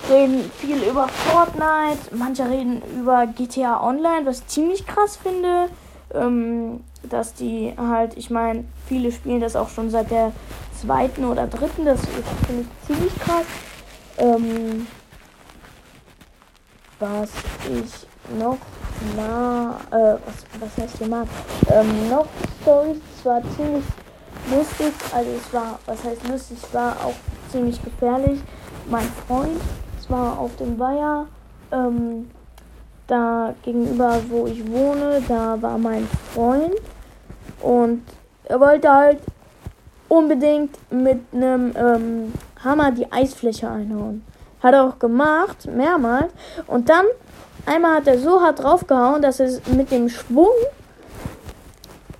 reden 0.08 0.50
viel 0.58 0.82
über 0.82 1.08
Fortnite, 1.08 2.14
manche 2.14 2.48
reden 2.48 2.80
über 2.96 3.26
GTA 3.26 3.82
Online, 3.82 4.24
was 4.24 4.40
ich 4.40 4.46
ziemlich 4.46 4.86
krass 4.86 5.16
finde. 5.16 5.68
Ähm, 6.14 6.84
dass 7.02 7.34
die 7.34 7.72
halt, 7.76 8.16
ich 8.16 8.30
meine, 8.30 8.64
viele 8.86 9.12
spielen 9.12 9.40
das 9.40 9.56
auch 9.56 9.68
schon 9.68 9.90
seit 9.90 10.10
der 10.10 10.32
zweiten 10.80 11.24
oder 11.24 11.46
dritten, 11.46 11.84
das 11.84 12.00
finde 12.46 12.62
ich 12.62 12.86
ziemlich 12.86 13.14
krass. 13.18 13.44
Ähm, 14.18 14.86
was 16.98 17.30
ich 17.64 18.38
noch 18.38 18.58
na, 19.16 19.76
äh, 19.90 20.16
was, 20.24 20.60
was 20.60 20.84
heißt 20.84 21.08
mal, 21.08 21.26
ähm, 21.70 22.10
noch 22.10 22.26
Stories, 22.62 22.98
es 23.16 23.24
war 23.24 23.40
ziemlich 23.56 23.84
lustig, 24.50 24.92
also 25.14 25.30
es 25.30 25.52
war, 25.52 25.78
was 25.86 26.04
heißt 26.04 26.28
lustig, 26.28 26.58
es 26.62 26.74
war 26.74 26.96
auch 27.04 27.14
ziemlich 27.50 27.82
gefährlich. 27.82 28.40
Mein 28.88 29.08
Freund 29.26 29.60
zwar 30.00 30.38
auf 30.38 30.54
dem 30.56 30.78
Weiher, 30.78 31.26
ähm, 31.72 32.30
da 33.06 33.54
gegenüber, 33.62 34.20
wo 34.28 34.46
ich 34.46 34.66
wohne, 34.70 35.22
da 35.28 35.60
war 35.60 35.78
mein 35.78 36.08
Freund 36.34 36.74
und 37.62 38.02
er 38.44 38.60
wollte 38.60 38.92
halt 38.92 39.18
unbedingt 40.08 40.76
mit 40.90 41.20
einem 41.32 41.72
ähm, 41.76 42.32
Hammer 42.62 42.92
die 42.92 43.10
Eisfläche 43.10 43.68
einhauen. 43.68 44.24
Hat 44.62 44.74
er 44.74 44.84
auch 44.84 44.98
gemacht, 44.98 45.66
mehrmals. 45.66 46.32
Und 46.66 46.88
dann 46.88 47.04
einmal 47.66 47.96
hat 47.96 48.06
er 48.06 48.18
so 48.18 48.40
hart 48.40 48.62
draufgehauen, 48.62 49.22
dass 49.22 49.40
er 49.40 49.50
mit 49.74 49.90
dem 49.90 50.08
Schwung 50.08 50.54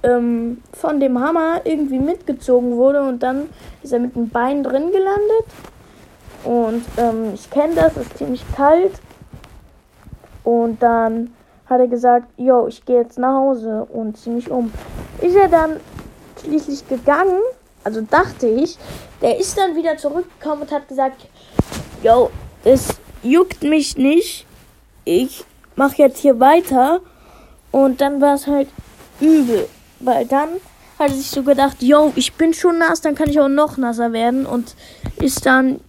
ähm, 0.02 0.62
von 0.72 1.00
dem 1.00 1.18
Hammer 1.20 1.60
irgendwie 1.64 1.98
mitgezogen 1.98 2.76
wurde 2.76 3.02
und 3.02 3.22
dann 3.22 3.48
ist 3.82 3.92
er 3.92 4.00
mit 4.00 4.14
dem 4.14 4.28
Bein 4.28 4.62
drin 4.62 4.92
gelandet 4.92 5.46
und 6.46 6.84
ähm, 6.96 7.32
ich 7.34 7.50
kenne 7.50 7.74
das, 7.74 7.96
ist 7.96 8.16
ziemlich 8.18 8.44
kalt. 8.54 8.92
Und 10.44 10.80
dann 10.80 11.34
hat 11.68 11.80
er 11.80 11.88
gesagt, 11.88 12.28
yo, 12.36 12.68
ich 12.68 12.84
gehe 12.84 13.00
jetzt 13.00 13.18
nach 13.18 13.34
Hause 13.34 13.84
und 13.92 14.16
zieh 14.16 14.30
mich 14.30 14.48
um. 14.48 14.72
Ist 15.20 15.34
er 15.34 15.48
dann 15.48 15.80
schließlich 16.40 16.86
gegangen, 16.86 17.40
also 17.82 18.00
dachte 18.00 18.46
ich, 18.46 18.78
der 19.20 19.40
ist 19.40 19.58
dann 19.58 19.74
wieder 19.74 19.96
zurückgekommen 19.96 20.62
und 20.62 20.70
hat 20.70 20.86
gesagt, 20.86 21.26
yo, 22.04 22.30
es 22.62 22.90
juckt 23.24 23.64
mich 23.64 23.96
nicht, 23.96 24.45
ich 25.06 25.44
mache 25.76 25.96
jetzt 26.02 26.18
hier 26.18 26.38
weiter. 26.38 27.00
Und 27.70 28.02
dann 28.02 28.20
war 28.20 28.34
es 28.34 28.46
halt 28.46 28.68
übel, 29.20 29.66
weil 30.00 30.26
dann 30.26 30.48
hat 30.98 31.10
er 31.10 31.14
sich 31.14 31.30
so 31.30 31.42
gedacht, 31.42 31.82
yo, 31.82 32.12
ich 32.16 32.34
bin 32.34 32.52
schon 32.52 32.78
nass, 32.78 33.00
dann 33.00 33.14
kann 33.14 33.30
ich 33.30 33.40
auch 33.40 33.48
noch 33.48 33.76
nasser 33.76 34.12
werden 34.12 34.46
und 34.46 34.74
ist 35.20 35.46
dann 35.46 35.80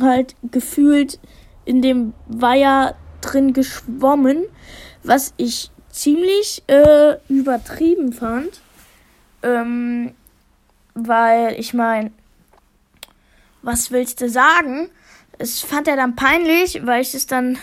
halt 0.00 0.34
gefühlt 0.50 1.18
in 1.64 1.82
dem 1.82 2.12
Weiher 2.26 2.94
drin 3.20 3.52
geschwommen, 3.52 4.44
was 5.02 5.32
ich 5.36 5.70
ziemlich 5.90 6.62
äh, 6.66 7.16
übertrieben 7.28 8.12
fand. 8.12 8.60
Ähm, 9.42 10.14
weil 10.94 11.58
ich 11.58 11.72
meine, 11.72 12.10
was 13.62 13.90
willst 13.90 14.20
du 14.20 14.28
sagen? 14.28 14.90
Es 15.38 15.60
fand 15.60 15.88
er 15.88 15.96
dann 15.96 16.14
peinlich, 16.16 16.84
weil 16.84 17.02
ich 17.02 17.14
es 17.14 17.26
dann 17.26 17.58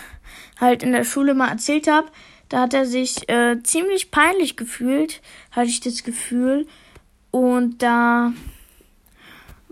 halt 0.60 0.84
in 0.84 0.92
der 0.92 1.04
Schule 1.04 1.34
mal 1.34 1.50
erzählt 1.50 1.88
habe. 1.88 2.08
Da 2.50 2.62
hat 2.62 2.74
er 2.74 2.86
sich 2.86 3.30
äh, 3.30 3.62
ziemlich 3.64 4.12
peinlich 4.12 4.58
gefühlt, 4.58 5.22
hatte 5.52 5.68
ich 5.68 5.82
das 5.82 6.04
Gefühl. 6.04 6.68
Und 7.32 7.84
da 7.84 8.34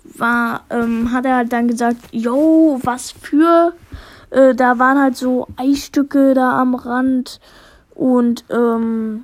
war, 0.03 0.65
ähm, 0.69 1.11
hat 1.11 1.25
er 1.25 1.37
halt 1.37 1.53
dann 1.53 1.67
gesagt, 1.67 1.97
yo, 2.11 2.79
was 2.83 3.11
für, 3.11 3.73
äh, 4.29 4.53
da 4.55 4.79
waren 4.79 4.99
halt 4.99 5.17
so 5.17 5.47
Eisstücke 5.57 6.33
da 6.33 6.59
am 6.59 6.75
Rand 6.75 7.39
und, 7.93 8.45
ähm, 8.49 9.23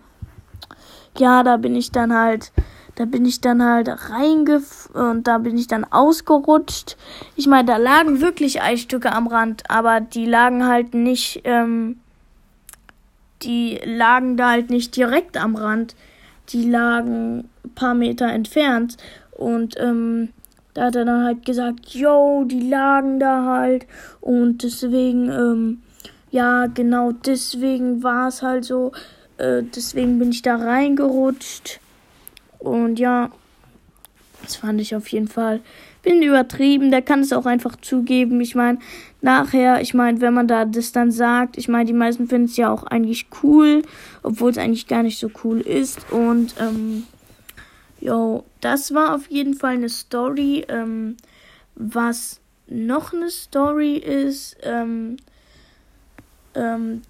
ja, 1.17 1.43
da 1.43 1.57
bin 1.57 1.75
ich 1.75 1.91
dann 1.91 2.13
halt, 2.13 2.51
da 2.95 3.05
bin 3.05 3.25
ich 3.25 3.41
dann 3.41 3.63
halt 3.63 3.89
reingef 4.09 4.89
und 4.93 5.27
da 5.27 5.39
bin 5.39 5.57
ich 5.57 5.67
dann 5.67 5.83
ausgerutscht. 5.83 6.97
Ich 7.35 7.47
meine, 7.47 7.65
da 7.65 7.77
lagen 7.77 8.21
wirklich 8.21 8.61
Eisstücke 8.61 9.11
am 9.11 9.27
Rand, 9.27 9.63
aber 9.69 9.99
die 9.99 10.25
lagen 10.25 10.65
halt 10.67 10.93
nicht, 10.93 11.41
ähm, 11.43 11.99
die 13.41 13.79
lagen 13.83 14.37
da 14.37 14.51
halt 14.51 14.69
nicht 14.69 14.95
direkt 14.95 15.37
am 15.37 15.55
Rand. 15.55 15.95
Die 16.49 16.69
lagen 16.69 17.49
ein 17.63 17.73
paar 17.73 17.93
Meter 17.93 18.27
entfernt 18.27 18.97
und 19.31 19.75
ähm, 19.79 20.29
da 20.73 20.85
hat 20.85 20.95
er 20.95 21.05
dann 21.05 21.23
halt 21.23 21.45
gesagt, 21.45 21.89
yo, 21.89 22.43
die 22.45 22.69
lagen 22.69 23.19
da 23.19 23.45
halt. 23.45 23.85
Und 24.21 24.63
deswegen, 24.63 25.29
ähm, 25.29 25.81
ja, 26.31 26.65
genau 26.65 27.11
deswegen 27.11 28.03
war 28.03 28.27
es 28.27 28.41
halt 28.41 28.65
so. 28.65 28.91
Äh, 29.37 29.63
deswegen 29.63 30.17
bin 30.17 30.31
ich 30.31 30.41
da 30.41 30.55
reingerutscht. 30.55 31.79
Und 32.63 32.97
ja, 32.97 33.29
das 34.41 34.55
fand 34.55 34.81
ich 34.81 34.95
auf 34.95 35.07
jeden 35.09 35.27
Fall. 35.27 35.61
Bin 36.01 36.21
übertrieben, 36.21 36.91
der 36.91 37.01
kann 37.01 37.21
es 37.21 37.31
auch 37.31 37.45
einfach 37.45 37.75
zugeben. 37.77 38.41
Ich 38.41 38.55
meine, 38.55 38.79
nachher, 39.21 39.81
ich 39.81 39.93
meine, 39.93 40.19
wenn 40.21 40.33
man 40.33 40.47
da 40.47 40.65
das 40.65 40.91
dann 40.91 41.11
sagt, 41.11 41.57
ich 41.57 41.67
meine, 41.67 41.85
die 41.85 41.93
meisten 41.93 42.27
finden 42.27 42.45
es 42.45 42.57
ja 42.57 42.71
auch 42.71 42.83
eigentlich 42.83 43.27
cool, 43.43 43.83
obwohl 44.21 44.51
es 44.51 44.57
eigentlich 44.57 44.87
gar 44.87 45.03
nicht 45.03 45.19
so 45.19 45.29
cool 45.43 45.61
ist. 45.61 46.11
Und 46.11 46.55
ähm, 46.59 47.03
Jo, 48.03 48.43
das 48.59 48.93
war 48.93 49.15
auf 49.15 49.27
jeden 49.27 49.53
Fall 49.53 49.75
eine 49.75 49.87
Story. 49.87 50.65
Ähm, 50.67 51.15
was 51.75 52.41
noch 52.67 53.13
eine 53.13 53.29
Story 53.29 53.95
ist, 53.95 54.57
ähm, 54.61 55.15
ähm, 56.53 57.03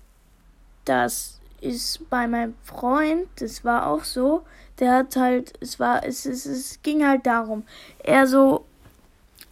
dass 0.85 1.39
ist 1.61 2.07
bei 2.11 2.27
meinem 2.27 2.53
Freund, 2.63 3.27
das 3.37 3.65
war 3.65 3.87
auch 3.87 4.03
so, 4.03 4.43
der 4.79 4.93
hat 4.93 5.15
halt, 5.15 5.53
es 5.61 5.79
war, 5.79 6.05
es, 6.05 6.25
es, 6.25 6.45
es 6.45 6.79
ging 6.81 7.05
halt 7.05 7.25
darum, 7.25 7.63
er 7.99 8.27
so, 8.27 8.65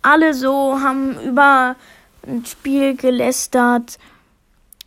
alle 0.01 0.33
so 0.33 0.79
haben 0.79 1.19
über 1.21 1.75
ein 2.27 2.45
Spiel 2.45 2.95
gelästert, 2.95 3.99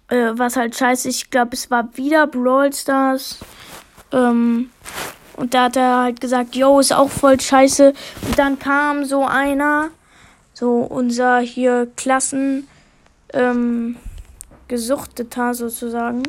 äh, 0.08 0.30
was 0.32 0.56
halt 0.56 0.76
scheiße, 0.76 1.08
ich 1.08 1.30
glaube, 1.30 1.54
es 1.54 1.70
war 1.70 1.96
wieder 1.96 2.26
Brawl 2.26 2.72
Stars, 2.72 3.38
ähm, 4.12 4.70
und 5.36 5.54
da 5.54 5.64
hat 5.64 5.76
er 5.76 5.98
halt 5.98 6.20
gesagt, 6.20 6.54
yo, 6.54 6.78
ist 6.78 6.92
auch 6.92 7.10
voll 7.10 7.40
scheiße. 7.40 7.92
Und 8.26 8.38
dann 8.38 8.58
kam 8.58 9.04
so 9.04 9.24
einer, 9.24 9.90
so 10.52 10.76
unser 10.76 11.40
hier 11.40 11.90
Klassen, 11.96 12.68
ähm, 13.32 13.96
Gesuchteter 14.68 15.54
sozusagen, 15.54 16.22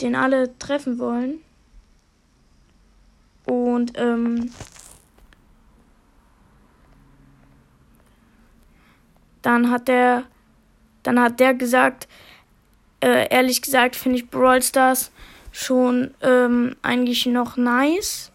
den 0.00 0.14
alle 0.14 0.56
treffen 0.58 0.98
wollen. 0.98 1.40
Und 3.46 3.92
ähm, 3.96 4.52
dann 9.42 9.70
hat 9.70 9.88
der, 9.88 10.24
dann 11.02 11.20
hat 11.20 11.40
der 11.40 11.54
gesagt, 11.54 12.08
äh, 13.02 13.28
ehrlich 13.30 13.62
gesagt 13.62 13.96
finde 13.96 14.18
ich 14.18 14.30
Brawl 14.30 14.62
Stars 14.62 15.10
schon 15.50 16.14
ähm, 16.22 16.76
eigentlich 16.82 17.26
noch 17.26 17.56
nice. 17.56 18.30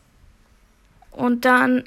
Und 1.12 1.46
dann 1.46 1.84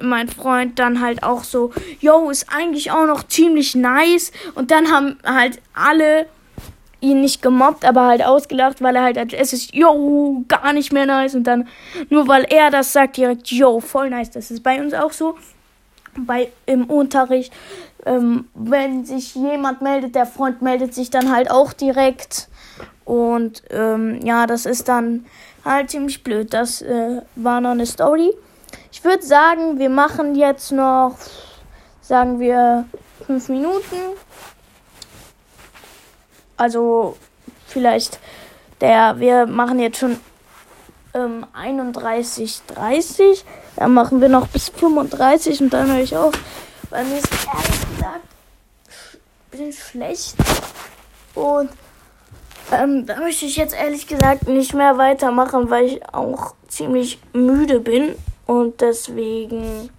mein 0.00 0.28
Freund 0.28 0.78
dann 0.78 1.00
halt 1.00 1.22
auch 1.22 1.42
so, 1.42 1.72
yo, 2.00 2.30
ist 2.30 2.46
eigentlich 2.50 2.92
auch 2.92 3.06
noch 3.06 3.26
ziemlich 3.26 3.74
nice. 3.74 4.30
Und 4.54 4.70
dann 4.70 4.92
haben 4.92 5.18
halt 5.24 5.60
alle 5.74 6.28
ihn 7.00 7.20
nicht 7.20 7.42
gemobbt, 7.42 7.84
aber 7.84 8.06
halt 8.06 8.24
ausgelacht, 8.24 8.82
weil 8.82 8.96
er 8.96 9.02
halt 9.02 9.18
als 9.18 9.32
erstes, 9.32 9.68
yo, 9.72 10.44
gar 10.48 10.72
nicht 10.72 10.92
mehr 10.92 11.06
nice. 11.06 11.34
Und 11.34 11.44
dann, 11.44 11.68
nur 12.10 12.26
weil 12.28 12.44
er 12.44 12.70
das 12.70 12.92
sagt, 12.92 13.16
direkt, 13.16 13.48
yo, 13.48 13.80
voll 13.80 14.10
nice. 14.10 14.30
Das 14.30 14.50
ist 14.50 14.62
bei 14.62 14.80
uns 14.80 14.94
auch 14.94 15.12
so. 15.12 15.36
Bei, 16.16 16.50
im 16.66 16.86
Unterricht, 16.86 17.52
ähm, 18.04 18.48
wenn 18.54 19.04
sich 19.04 19.34
jemand 19.36 19.82
meldet, 19.82 20.16
der 20.16 20.26
Freund 20.26 20.62
meldet 20.62 20.94
sich 20.94 21.10
dann 21.10 21.32
halt 21.32 21.50
auch 21.50 21.72
direkt. 21.72 22.48
Und 23.04 23.62
ähm, 23.70 24.20
ja, 24.24 24.46
das 24.46 24.66
ist 24.66 24.88
dann 24.88 25.26
halt 25.64 25.90
ziemlich 25.90 26.24
blöd. 26.24 26.52
Das 26.52 26.82
äh, 26.82 27.22
war 27.36 27.60
noch 27.60 27.70
eine 27.70 27.86
Story. 27.86 28.32
Ich 28.90 29.04
würde 29.04 29.22
sagen, 29.22 29.78
wir 29.78 29.90
machen 29.90 30.34
jetzt 30.34 30.72
noch, 30.72 31.16
sagen 32.00 32.40
wir, 32.40 32.86
fünf 33.26 33.48
Minuten. 33.48 33.96
Also 36.58 37.16
vielleicht 37.66 38.18
der, 38.80 39.18
wir 39.18 39.46
machen 39.46 39.80
jetzt 39.80 39.98
schon 39.98 40.18
ähm, 41.14 41.46
31, 41.52 42.62
30. 42.66 43.44
Dann 43.76 43.94
machen 43.94 44.20
wir 44.20 44.28
noch 44.28 44.48
bis 44.48 44.68
35 44.68 45.62
und 45.62 45.72
dann 45.72 45.90
höre 45.90 46.00
ich 46.00 46.16
auf. 46.16 46.34
Weil 46.90 47.04
mir 47.04 47.18
ist 47.18 47.28
ehrlich 47.46 47.96
gesagt 47.96 48.24
ein 49.14 49.50
bisschen 49.50 49.72
schlecht. 49.72 50.36
Und 51.34 51.70
ähm, 52.72 53.06
da 53.06 53.16
möchte 53.16 53.46
ich 53.46 53.56
jetzt 53.56 53.74
ehrlich 53.74 54.06
gesagt 54.06 54.48
nicht 54.48 54.74
mehr 54.74 54.98
weitermachen, 54.98 55.70
weil 55.70 55.84
ich 55.86 56.14
auch 56.14 56.54
ziemlich 56.68 57.20
müde 57.32 57.80
bin. 57.80 58.14
Und 58.46 58.80
deswegen 58.80 59.90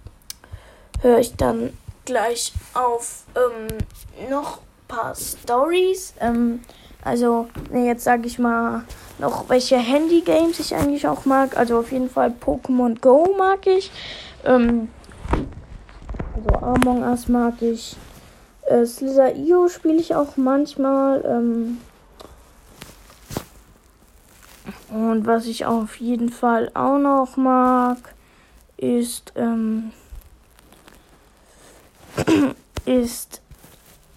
höre 1.00 1.18
ich 1.18 1.36
dann 1.36 1.72
gleich 2.04 2.52
auf 2.74 3.24
ähm, 3.36 4.28
noch 4.28 4.58
paar 4.90 5.14
Stories. 5.14 6.14
Ähm, 6.20 6.60
also, 7.02 7.48
nee, 7.70 7.86
jetzt 7.86 8.04
sage 8.04 8.26
ich 8.26 8.38
mal 8.38 8.84
noch, 9.18 9.48
welche 9.48 9.76
Handy-Games 9.76 10.58
ich 10.58 10.74
eigentlich 10.74 11.06
auch 11.06 11.24
mag. 11.24 11.56
Also 11.56 11.78
auf 11.78 11.92
jeden 11.92 12.10
Fall 12.10 12.34
Pokémon 12.38 13.00
Go 13.00 13.34
mag 13.38 13.66
ich. 13.66 13.90
Ähm, 14.44 14.88
also 16.34 16.66
Among 16.66 17.02
Us 17.02 17.28
mag 17.28 17.62
ich. 17.62 17.96
Äh, 18.66 18.84
Slither.io 18.84 19.68
spiele 19.68 20.00
ich 20.00 20.14
auch 20.14 20.36
manchmal. 20.36 21.24
Ähm, 21.24 21.78
und 24.90 25.26
was 25.26 25.46
ich 25.46 25.66
auf 25.66 25.96
jeden 25.96 26.30
Fall 26.30 26.70
auch 26.74 26.98
noch 26.98 27.36
mag, 27.36 27.98
ist, 28.76 29.32
ähm, 29.36 29.92
ist, 32.84 33.40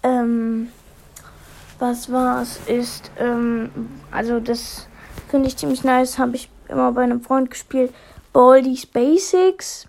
ähm, 0.04 0.68
was 1.80 2.12
war's, 2.12 2.60
ist, 2.66 3.10
ähm, 3.18 3.70
also 4.12 4.38
das 4.38 4.86
finde 5.28 5.48
ich 5.48 5.56
ziemlich 5.56 5.82
nice, 5.82 6.18
habe 6.18 6.36
ich 6.36 6.48
immer 6.68 6.92
bei 6.92 7.02
einem 7.02 7.20
Freund 7.20 7.50
gespielt, 7.50 7.92
Baldi's 8.32 8.86
Basics. 8.86 9.86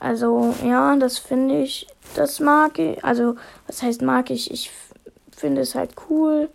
Also, 0.00 0.54
ja, 0.64 0.96
das 0.96 1.18
finde 1.18 1.62
ich, 1.62 1.86
das 2.14 2.40
mag 2.40 2.78
ich, 2.78 3.04
also, 3.04 3.36
was 3.66 3.82
heißt 3.82 4.00
mag 4.00 4.30
ich, 4.30 4.50
ich 4.50 4.70
finde 5.36 5.60
es 5.60 5.74
halt 5.74 5.90
cool. 6.08 6.48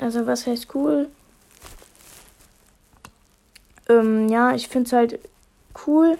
Also, 0.00 0.26
was 0.26 0.46
heißt 0.46 0.74
cool? 0.74 1.08
ähm, 3.88 4.28
ja, 4.28 4.54
ich 4.54 4.68
finde 4.68 4.86
es 4.86 4.92
halt 4.92 5.18
cool, 5.86 6.18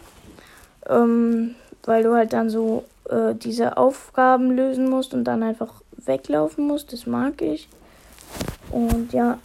ähm, 0.89 1.55
weil 1.85 2.03
du 2.03 2.15
halt 2.15 2.33
dann 2.33 2.51
so 2.51 2.85
äh, 3.09 3.35
diese 3.35 3.77
Aufgaben 3.77 4.51
lösen 4.51 4.89
musst 4.89 5.15
und 5.15 5.25
dann 5.25 5.43
einfach 5.43 5.83
weglaufen 5.97 6.67
musst. 6.67 6.93
Das 6.93 7.07
mag 7.07 7.41
ich. 7.43 7.69
Und 8.71 9.13
ja, 9.13 9.39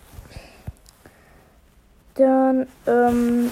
dann 2.16 2.68
ähm, 2.86 3.52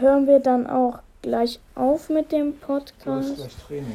hören 0.00 0.26
wir 0.26 0.40
dann 0.40 0.66
auch 0.66 1.00
gleich 1.22 1.60
auf 1.74 2.08
mit 2.08 2.32
dem 2.32 2.56
Podcast. 2.58 3.36
Training? 3.66 3.86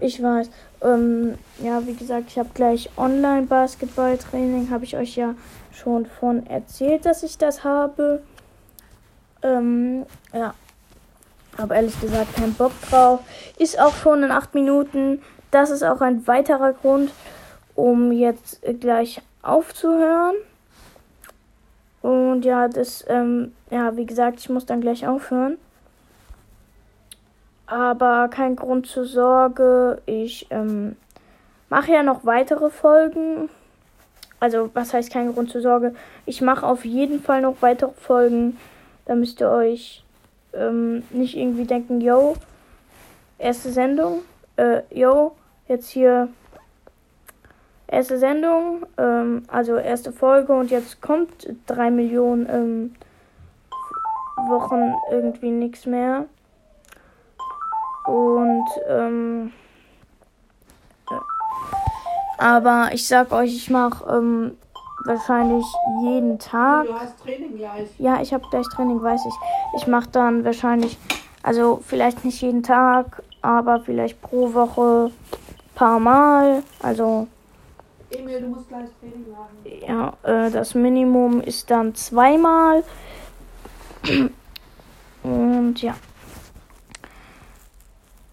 Ich 0.00 0.22
weiß. 0.22 0.50
Ähm, 0.82 1.38
ja, 1.62 1.86
wie 1.86 1.94
gesagt, 1.94 2.26
ich 2.28 2.38
habe 2.38 2.50
gleich 2.54 2.90
Online-Basketball-Training. 2.96 4.70
Habe 4.70 4.84
ich 4.84 4.96
euch 4.96 5.16
ja 5.16 5.34
schon 5.72 6.06
von 6.06 6.46
erzählt, 6.46 7.06
dass 7.06 7.22
ich 7.22 7.38
das 7.38 7.64
habe. 7.64 8.22
Ähm, 9.42 10.04
ja. 10.32 10.54
Aber 11.58 11.74
ehrlich 11.74 12.00
gesagt 12.00 12.34
keinen 12.34 12.54
Bock 12.54 12.72
drauf. 12.88 13.20
Ist 13.58 13.78
auch 13.78 13.94
schon 13.94 14.22
in 14.22 14.30
acht 14.30 14.54
Minuten. 14.54 15.22
Das 15.50 15.70
ist 15.70 15.82
auch 15.82 16.00
ein 16.00 16.26
weiterer 16.26 16.72
Grund, 16.72 17.12
um 17.74 18.10
jetzt 18.10 18.62
gleich 18.80 19.20
aufzuhören. 19.42 20.36
Und 22.00 22.44
ja, 22.44 22.68
das, 22.68 23.04
ähm, 23.08 23.52
ja, 23.70 23.96
wie 23.96 24.06
gesagt, 24.06 24.40
ich 24.40 24.48
muss 24.48 24.66
dann 24.66 24.80
gleich 24.80 25.06
aufhören. 25.06 25.56
Aber 27.66 28.28
kein 28.28 28.56
Grund 28.56 28.86
zur 28.86 29.04
Sorge. 29.04 30.02
Ich 30.06 30.46
ähm, 30.50 30.96
mache 31.70 31.92
ja 31.92 32.02
noch 32.02 32.24
weitere 32.24 32.70
Folgen. 32.70 33.48
Also, 34.40 34.70
was 34.74 34.92
heißt 34.92 35.12
kein 35.12 35.32
Grund 35.32 35.50
zur 35.50 35.62
Sorge? 35.62 35.94
Ich 36.26 36.40
mache 36.40 36.66
auf 36.66 36.84
jeden 36.84 37.22
Fall 37.22 37.40
noch 37.40 37.56
weitere 37.60 37.92
Folgen. 37.92 38.58
Da 39.04 39.14
müsst 39.14 39.40
ihr 39.40 39.48
euch 39.48 40.01
ähm, 40.54 41.02
nicht 41.10 41.36
irgendwie 41.36 41.64
denken, 41.64 42.00
yo, 42.00 42.36
erste 43.38 43.70
Sendung, 43.70 44.22
äh, 44.56 44.82
yo, 44.90 45.32
jetzt 45.68 45.88
hier 45.90 46.28
erste 47.86 48.18
Sendung, 48.18 48.86
ähm, 48.96 49.42
also 49.48 49.76
erste 49.76 50.12
Folge 50.12 50.52
und 50.54 50.70
jetzt 50.70 51.02
kommt 51.02 51.48
drei 51.66 51.90
Millionen 51.90 52.48
ähm, 52.48 52.94
Wochen 54.48 54.94
irgendwie 55.10 55.50
nichts 55.50 55.86
mehr. 55.86 56.26
Und 58.06 58.66
ähm, 58.88 59.52
äh, 61.10 62.42
aber 62.42 62.90
ich 62.92 63.06
sag 63.06 63.30
euch, 63.32 63.54
ich 63.54 63.70
mache 63.70 64.04
ähm, 64.10 64.56
wahrscheinlich 65.04 65.64
jeden 66.02 66.38
Tag. 66.38 66.86
Du 66.86 66.94
hast 66.94 67.18
Training 67.20 67.56
gleich. 67.56 67.88
Ja, 67.98 68.20
ich 68.20 68.32
habe 68.32 68.44
gleich 68.50 68.66
Training, 68.68 69.02
weiß 69.02 69.26
ich. 69.26 69.34
Ich 69.76 69.86
mache 69.86 70.08
dann 70.10 70.44
wahrscheinlich, 70.44 70.98
also 71.42 71.80
vielleicht 71.84 72.24
nicht 72.24 72.40
jeden 72.42 72.62
Tag, 72.62 73.22
aber 73.40 73.80
vielleicht 73.80 74.20
pro 74.22 74.54
Woche 74.54 75.10
paar 75.74 75.98
Mal. 76.00 76.62
Also. 76.80 77.26
Emil, 78.10 78.40
du 78.40 78.48
musst 78.48 78.68
gleich 78.68 78.88
Training 79.00 79.26
machen. 79.30 80.14
Ja, 80.24 80.46
äh, 80.46 80.50
das 80.50 80.74
Minimum 80.74 81.40
ist 81.40 81.70
dann 81.70 81.94
zweimal. 81.94 82.84
Und 85.22 85.82
ja. 85.82 85.94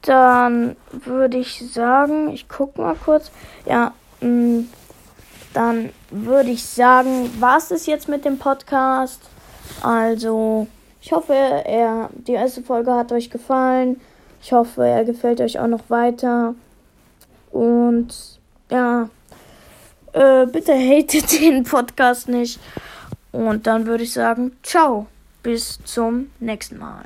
Dann 0.01 0.76
würde 0.91 1.38
ich 1.38 1.72
sagen, 1.72 2.30
ich 2.30 2.47
gucke 2.47 2.82
mal 2.82 2.95
kurz. 2.95 3.32
Ja, 3.65 3.93
mh, 4.22 4.28
mm, 4.30 4.70
dann 5.54 5.89
würde 6.10 6.50
ich 6.52 6.66
sagen, 6.66 7.32
was 7.39 7.72
ist 7.72 7.88
jetzt 7.88 8.08
mit 8.08 8.26
dem 8.26 8.38
Podcast? 8.38 9.22
Also, 9.82 10.68
ich 11.02 11.12
hoffe, 11.12 11.34
er, 11.34 12.10
die 12.14 12.34
erste 12.34 12.62
Folge 12.62 12.93
hat 12.93 13.12
euch 13.12 13.30
gefallen. 13.30 14.00
Ich 14.41 14.52
hoffe, 14.52 14.86
er 14.86 15.06
gefällt 15.06 15.41
euch 15.41 15.60
auch 15.60 15.68
noch 15.68 15.89
weiter. 15.89 16.56
Und 17.52 18.39
ja, 18.70 19.10
Äh, 20.12 20.47
bitte 20.47 20.74
hatet 20.74 21.32
den 21.39 21.64
Podcast 21.64 22.30
nicht. 22.30 22.60
Und 23.32 23.68
dann 23.68 23.86
würde 23.86 24.04
ich 24.04 24.14
sagen, 24.14 24.54
ciao. 24.64 25.06
Bis 25.43 25.80
zum 25.86 26.32
nächsten 26.39 26.78
Mal. 26.80 27.06